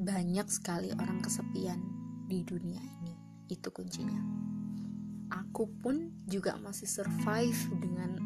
banyak 0.00 0.48
sekali 0.48 0.90
orang 0.96 1.20
kesepian 1.20 1.78
di 2.24 2.40
dunia 2.42 2.80
ini. 2.80 3.14
Itu 3.52 3.68
kuncinya. 3.70 4.18
Aku 5.30 5.68
pun 5.80 6.24
juga 6.24 6.56
masih 6.56 6.88
survive 6.88 7.60
dengan 7.78 8.16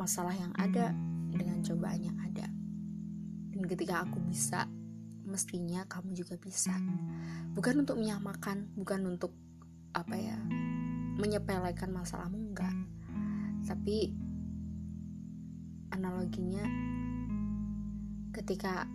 masalah 0.00 0.32
yang 0.32 0.52
ada, 0.56 0.96
dengan 1.28 1.60
cobaan 1.60 2.00
yang 2.00 2.18
ada. 2.24 2.51
Dan 3.52 3.68
ketika 3.68 4.02
aku 4.02 4.18
bisa, 4.24 4.64
mestinya 5.28 5.84
kamu 5.84 6.16
juga 6.16 6.40
bisa. 6.40 6.72
Bukan 7.52 7.84
untuk 7.84 8.00
menyamakan, 8.00 8.72
bukan 8.74 9.04
untuk 9.06 9.36
apa 9.92 10.16
ya, 10.16 10.40
menyepelekan 11.20 11.92
masalahmu 11.92 12.52
enggak. 12.52 12.74
Tapi 13.68 14.16
analoginya 15.92 16.64
ketika 18.32 18.88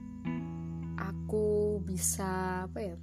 aku 0.98 1.78
bisa 1.86 2.65
apa 2.65 2.80
ya 2.82 2.98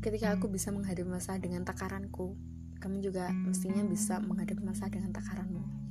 ketika 0.00 0.32
aku 0.32 0.48
bisa 0.48 0.72
menghadapi 0.72 1.04
masalah 1.04 1.36
dengan 1.36 1.68
takaranku 1.68 2.32
kamu 2.80 3.04
juga 3.04 3.28
mestinya 3.28 3.84
bisa 3.84 4.24
menghadapi 4.24 4.64
masalah 4.64 4.88
dengan 4.88 5.12
takaranmu 5.12 5.87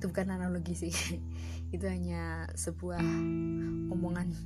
itu 0.00 0.08
bukan 0.08 0.32
analogi 0.32 0.72
sih. 0.72 0.88
Itu 1.76 1.84
hanya 1.84 2.48
sebuah 2.56 3.04
omongan. 3.92 4.32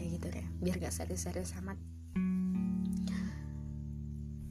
Ya 0.00 0.08
gitu 0.16 0.32
deh 0.32 0.46
biar 0.64 0.80
gak 0.80 0.96
serius-serius 0.96 1.52
amat. 1.60 1.76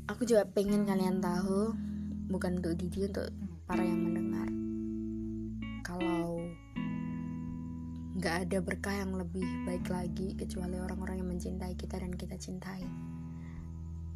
Aku 0.05 0.21
juga 0.29 0.45
pengen 0.45 0.85
kalian 0.85 1.17
tahu 1.25 1.73
bukan 2.29 2.61
untuk 2.61 2.77
Didi 2.77 3.09
untuk 3.09 3.33
para 3.65 3.81
yang 3.81 3.97
mendengar. 3.97 4.45
Kalau 5.81 6.37
Gak 8.19 8.51
ada 8.51 8.59
berkah 8.59 8.99
yang 8.99 9.15
lebih 9.15 9.47
baik 9.63 9.87
lagi 9.87 10.35
kecuali 10.35 10.75
orang-orang 10.75 11.23
yang 11.23 11.29
mencintai 11.31 11.71
kita 11.79 12.03
dan 12.03 12.11
kita 12.11 12.35
cintai. 12.35 12.83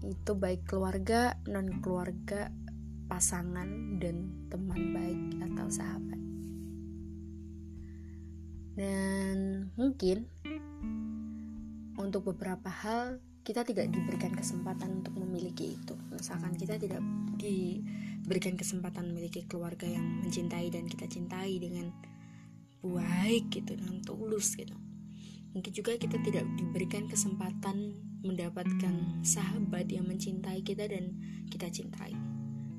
Itu 0.04 0.36
baik 0.36 0.68
keluarga, 0.68 1.40
non 1.48 1.80
keluarga, 1.80 2.52
pasangan, 3.14 4.02
dan 4.02 4.34
teman 4.50 4.90
baik 4.90 5.22
atau 5.46 5.70
sahabat. 5.70 6.18
Dan 8.74 9.70
mungkin 9.78 10.26
untuk 12.02 12.34
beberapa 12.34 12.74
hal 12.74 13.22
kita 13.46 13.62
tidak 13.62 13.94
diberikan 13.94 14.34
kesempatan 14.34 15.06
untuk 15.06 15.14
memiliki 15.14 15.78
itu. 15.78 15.94
Misalkan 16.10 16.58
kita 16.58 16.82
tidak 16.82 17.06
diberikan 17.38 18.58
kesempatan 18.58 19.14
memiliki 19.14 19.46
keluarga 19.46 19.86
yang 19.86 20.26
mencintai 20.26 20.74
dan 20.74 20.90
kita 20.90 21.06
cintai 21.06 21.62
dengan 21.62 21.94
baik 22.82 23.54
gitu 23.54 23.80
dengan 23.80 24.04
tulus 24.04 24.60
gitu 24.60 24.76
mungkin 25.54 25.72
juga 25.72 25.96
kita 25.96 26.18
tidak 26.26 26.44
diberikan 26.58 27.06
kesempatan 27.06 27.94
mendapatkan 28.26 29.22
sahabat 29.22 29.86
yang 29.88 30.10
mencintai 30.10 30.66
kita 30.66 30.90
dan 30.90 31.14
kita 31.48 31.70
cintai 31.70 32.33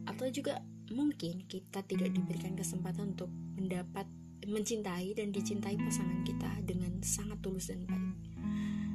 atau 0.04 0.28
juga 0.28 0.60
mungkin 0.92 1.44
kita 1.48 1.80
tidak 1.84 2.12
diberikan 2.12 2.54
kesempatan 2.54 3.16
untuk 3.16 3.32
mendapat 3.56 4.04
mencintai 4.44 5.16
dan 5.16 5.32
dicintai 5.32 5.80
pasangan 5.80 6.20
kita 6.22 6.50
dengan 6.68 7.00
sangat 7.00 7.40
tulus 7.40 7.72
dan 7.72 7.88
baik. 7.88 8.16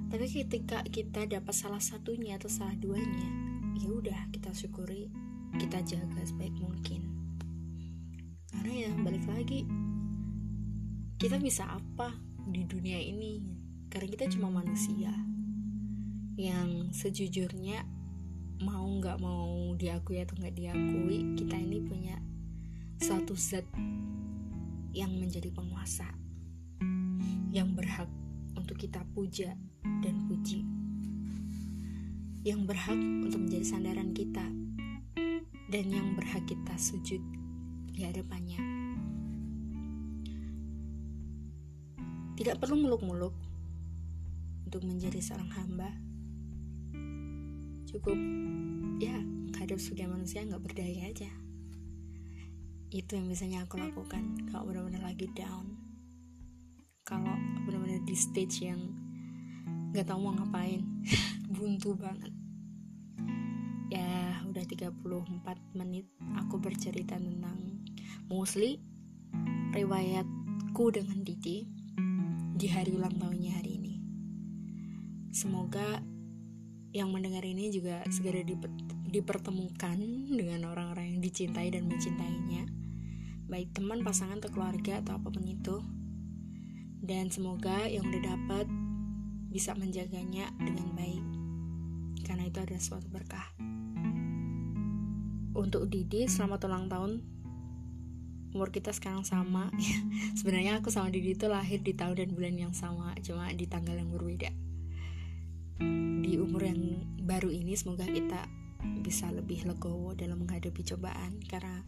Tapi 0.09 0.25
ketika 0.25 0.81
kita 0.89 1.25
dapat 1.29 1.53
salah 1.53 1.81
satunya 1.81 2.37
atau 2.37 2.49
salah 2.49 2.73
duanya 2.77 3.29
ya 3.79 3.89
udah 3.89 4.19
kita 4.33 4.51
syukuri 4.51 5.09
kita 5.57 5.81
jaga 5.85 6.21
sebaik 6.25 6.53
mungkin. 6.61 7.01
Karena 8.49 8.89
ya 8.89 8.91
balik 9.01 9.25
lagi 9.25 9.65
kita 11.17 11.37
bisa 11.41 11.65
apa 11.65 12.13
di 12.49 12.65
dunia 12.65 12.97
ini? 13.01 13.41
Karena 13.89 14.07
kita 14.09 14.29
cuma 14.29 14.53
manusia 14.53 15.09
yang 16.39 16.93
sejujurnya 16.95 17.83
mau 18.59 18.85
nggak 18.87 19.17
mau 19.23 19.75
diakui 19.79 20.19
atau 20.19 20.35
nggak 20.39 20.55
diakui 20.55 21.35
kita 21.39 21.55
ini 21.55 21.79
punya 21.83 22.15
satu 22.99 23.35
zat 23.35 23.63
yang 24.91 25.15
menjadi 25.15 25.47
penguasa 25.53 26.07
yang 27.49 27.71
berhak 27.73 28.11
untuk 28.59 28.75
kita 28.75 29.01
puja 29.15 29.55
dan 30.03 30.15
puji 30.27 30.67
yang 32.43 32.63
berhak 32.63 32.95
untuk 32.95 33.43
menjadi 33.43 33.65
sandaran 33.67 34.15
kita 34.15 34.47
dan 35.69 35.85
yang 35.91 36.17
berhak 36.17 36.41
kita 36.49 36.73
sujud 36.81 37.21
di 37.93 38.01
hadapannya. 38.07 38.57
Tidak 42.39 42.55
perlu 42.55 42.87
muluk-muluk 42.87 43.35
untuk 44.65 44.81
menjadi 44.87 45.19
seorang 45.19 45.51
hamba. 45.53 45.91
Cukup 47.89 48.13
ya 49.01 49.17
menghadap 49.17 49.81
sebagai 49.81 50.13
manusia 50.13 50.45
nggak 50.45 50.61
berdaya 50.61 51.09
aja. 51.09 51.25
Itu 52.93 53.17
yang 53.17 53.25
biasanya 53.25 53.65
aku 53.65 53.81
lakukan 53.81 54.45
kalau 54.53 54.69
benar-benar 54.69 55.09
lagi 55.09 55.25
down. 55.33 55.73
Kalau 57.01 57.33
benar-benar 57.65 58.05
di 58.05 58.13
stage 58.13 58.61
yang 58.61 58.77
nggak 59.89 60.05
tahu 60.05 60.21
mau 60.21 60.37
ngapain, 60.37 60.85
buntu 61.57 61.97
banget. 61.97 62.29
Ya 63.89 64.37
udah 64.45 64.61
34 64.69 64.93
menit 65.73 66.05
aku 66.37 66.61
bercerita 66.61 67.17
tentang 67.17 67.81
mostly 68.29 68.77
riwayatku 69.73 70.93
dengan 70.93 71.25
Didi 71.25 71.65
di 72.53 72.67
hari 72.69 72.93
ulang 72.93 73.17
tahunnya 73.17 73.57
hari 73.57 73.81
ini. 73.81 73.95
Semoga 75.33 76.18
yang 76.89 77.13
mendengar 77.13 77.45
ini 77.45 77.69
juga 77.69 78.01
segera 78.09 78.41
dipertemukan 79.09 79.97
dengan 80.29 80.73
orang-orang 80.73 81.17
yang 81.17 81.21
dicintai 81.21 81.69
dan 81.69 81.85
mencintainya, 81.85 82.65
baik 83.45 83.69
teman, 83.77 84.01
pasangan, 84.01 84.41
atau 84.41 84.49
keluarga, 84.49 85.01
atau 85.01 85.21
apa 85.21 85.29
pun 85.29 85.45
itu. 85.45 85.77
Dan 86.99 87.29
semoga 87.29 87.85
yang 87.85 88.09
udah 88.09 88.21
dapat 88.35 88.65
bisa 89.49 89.77
menjaganya 89.77 90.49
dengan 90.57 90.89
baik, 90.97 91.25
karena 92.25 92.49
itu 92.49 92.57
adalah 92.57 92.81
suatu 92.81 93.07
berkah. 93.09 93.49
Untuk 95.53 95.89
Didi, 95.89 96.25
selamat 96.25 96.69
ulang 96.69 96.89
tahun. 96.89 97.11
Umur 98.49 98.73
kita 98.73 98.89
sekarang 98.89 99.21
sama. 99.21 99.69
Sebenarnya 100.41 100.81
aku 100.81 100.89
sama 100.89 101.13
Didi 101.13 101.37
itu 101.37 101.45
lahir 101.45 101.85
di 101.85 101.93
tahun 101.93 102.17
dan 102.17 102.29
bulan 102.33 102.55
yang 102.57 102.73
sama 102.73 103.13
cuma 103.21 103.45
di 103.53 103.69
tanggal 103.69 103.93
yang 103.93 104.09
berbeda 104.09 104.49
umur 106.59 106.75
yang 106.75 107.07
baru 107.23 107.55
ini 107.55 107.71
semoga 107.71 108.03
kita 108.03 108.43
bisa 108.99 109.31
lebih 109.31 109.63
legowo 109.63 110.11
dalam 110.11 110.43
menghadapi 110.43 110.83
cobaan. 110.83 111.39
Karena 111.47 111.87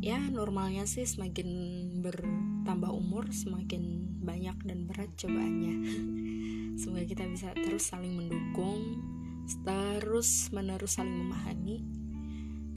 ya 0.00 0.16
normalnya 0.32 0.88
sih 0.88 1.04
semakin 1.04 1.48
ber 2.00 2.16
tambah 2.64 2.88
umur 2.88 3.28
semakin 3.28 4.16
banyak 4.24 4.56
dan 4.64 4.88
berat 4.88 5.12
cobaannya. 5.20 5.76
Semoga 6.80 7.04
kita 7.04 7.28
bisa 7.28 7.52
terus 7.52 7.84
saling 7.84 8.16
mendukung 8.16 9.04
terus 9.60 10.48
menerus 10.56 10.96
saling 10.96 11.12
memahami 11.12 11.84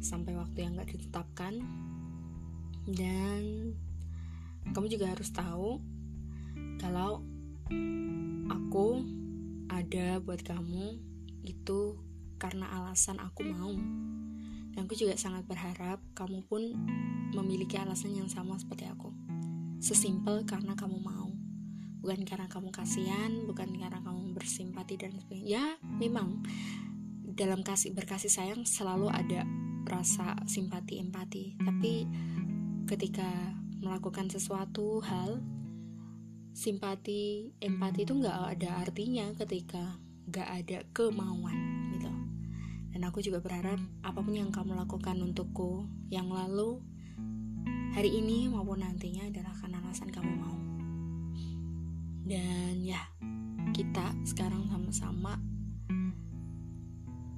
sampai 0.04 0.36
waktu 0.36 0.68
yang 0.68 0.76
gak 0.76 0.92
ditetapkan. 1.00 1.64
Dan 2.92 3.72
kamu 4.76 4.92
juga 4.92 5.16
harus 5.16 5.32
tahu 5.32 5.80
kalau 6.76 7.24
aku 8.52 9.24
ada 9.70 10.22
buat 10.22 10.42
kamu 10.46 11.00
itu 11.46 11.98
karena 12.38 12.70
alasan 12.82 13.22
aku 13.22 13.46
mau. 13.48 13.74
Dan 14.76 14.92
aku 14.92 14.98
juga 14.98 15.16
sangat 15.16 15.48
berharap 15.48 16.04
kamu 16.12 16.44
pun 16.52 16.76
memiliki 17.32 17.80
alasan 17.80 18.12
yang 18.12 18.28
sama 18.28 18.60
seperti 18.60 18.92
aku. 18.92 19.14
Sesimpel 19.80 20.44
karena 20.44 20.76
kamu 20.76 21.00
mau. 21.00 21.32
Bukan 22.04 22.22
karena 22.28 22.46
kamu 22.46 22.70
kasihan 22.70 23.32
bukan 23.48 23.72
karena 23.80 24.04
kamu 24.04 24.36
bersimpati 24.36 25.00
dan 25.00 25.16
sebagainya. 25.16 25.48
Ya 25.48 25.66
memang. 25.82 26.44
Dalam 27.36 27.68
kasih 27.68 27.92
berkasih 27.92 28.32
sayang 28.32 28.64
selalu 28.64 29.12
ada 29.12 29.44
rasa 29.88 30.40
simpati 30.48 31.04
empati. 31.04 31.60
Tapi 31.60 32.08
ketika 32.88 33.28
melakukan 33.84 34.32
sesuatu 34.32 35.04
hal 35.04 35.44
simpati 36.56 37.52
empati 37.60 38.08
itu 38.08 38.16
nggak 38.16 38.56
ada 38.56 38.80
artinya 38.80 39.28
ketika 39.44 40.00
nggak 40.32 40.50
ada 40.64 40.78
kemauan 40.96 41.92
gitu. 41.92 42.08
Dan 42.96 43.04
aku 43.04 43.20
juga 43.20 43.44
berharap 43.44 43.76
apa 44.08 44.24
pun 44.24 44.32
yang 44.32 44.56
kamu 44.56 44.72
lakukan 44.72 45.20
untukku 45.20 45.84
yang 46.08 46.32
lalu 46.32 46.80
hari 47.92 48.08
ini 48.08 48.48
maupun 48.48 48.80
nantinya 48.80 49.28
adalah 49.28 49.52
karena 49.60 49.84
alasan 49.84 50.08
kamu 50.16 50.32
mau. 50.32 50.56
Dan 52.24 52.80
ya 52.88 53.04
kita 53.76 54.16
sekarang 54.24 54.72
sama-sama 54.72 55.36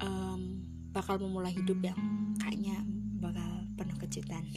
um, 0.06 0.62
bakal 0.94 1.18
memulai 1.18 1.58
hidup 1.58 1.82
yang 1.82 1.98
kayaknya 2.38 2.86
bakal 3.18 3.66
penuh 3.74 3.98
kejutan. 3.98 4.46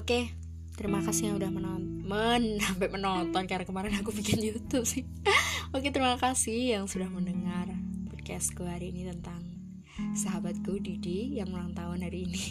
okay, 0.00 0.24
terima 0.80 1.04
kasih 1.04 1.28
yang 1.28 1.36
udah 1.36 1.52
menonton 1.52 1.90
men 2.08 2.56
sampai 2.66 2.88
menonton 2.88 3.44
karena 3.44 3.68
kemarin 3.68 3.94
aku 4.00 4.10
bikin 4.16 4.40
YouTube 4.40 4.88
sih. 4.88 5.04
Oke 5.76 5.92
terima 5.92 6.16
kasih 6.16 6.80
yang 6.80 6.88
sudah 6.88 7.06
mendengar 7.06 7.68
podcastku 8.08 8.64
hari 8.64 8.90
ini 8.90 9.06
tentang 9.12 9.44
sahabatku 10.16 10.80
Didi 10.80 11.36
yang 11.36 11.52
ulang 11.52 11.76
tahun 11.76 12.02
hari 12.02 12.26
ini. 12.26 12.44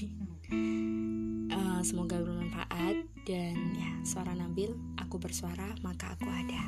Uh, 1.52 1.82
semoga 1.90 2.22
bermanfaat 2.22 3.04
dan 3.26 3.58
ya 3.76 3.92
suara 4.06 4.38
Nabil 4.38 4.72
aku 5.02 5.18
bersuara 5.18 5.74
maka 5.82 6.14
aku 6.14 6.30
ada 6.30 6.64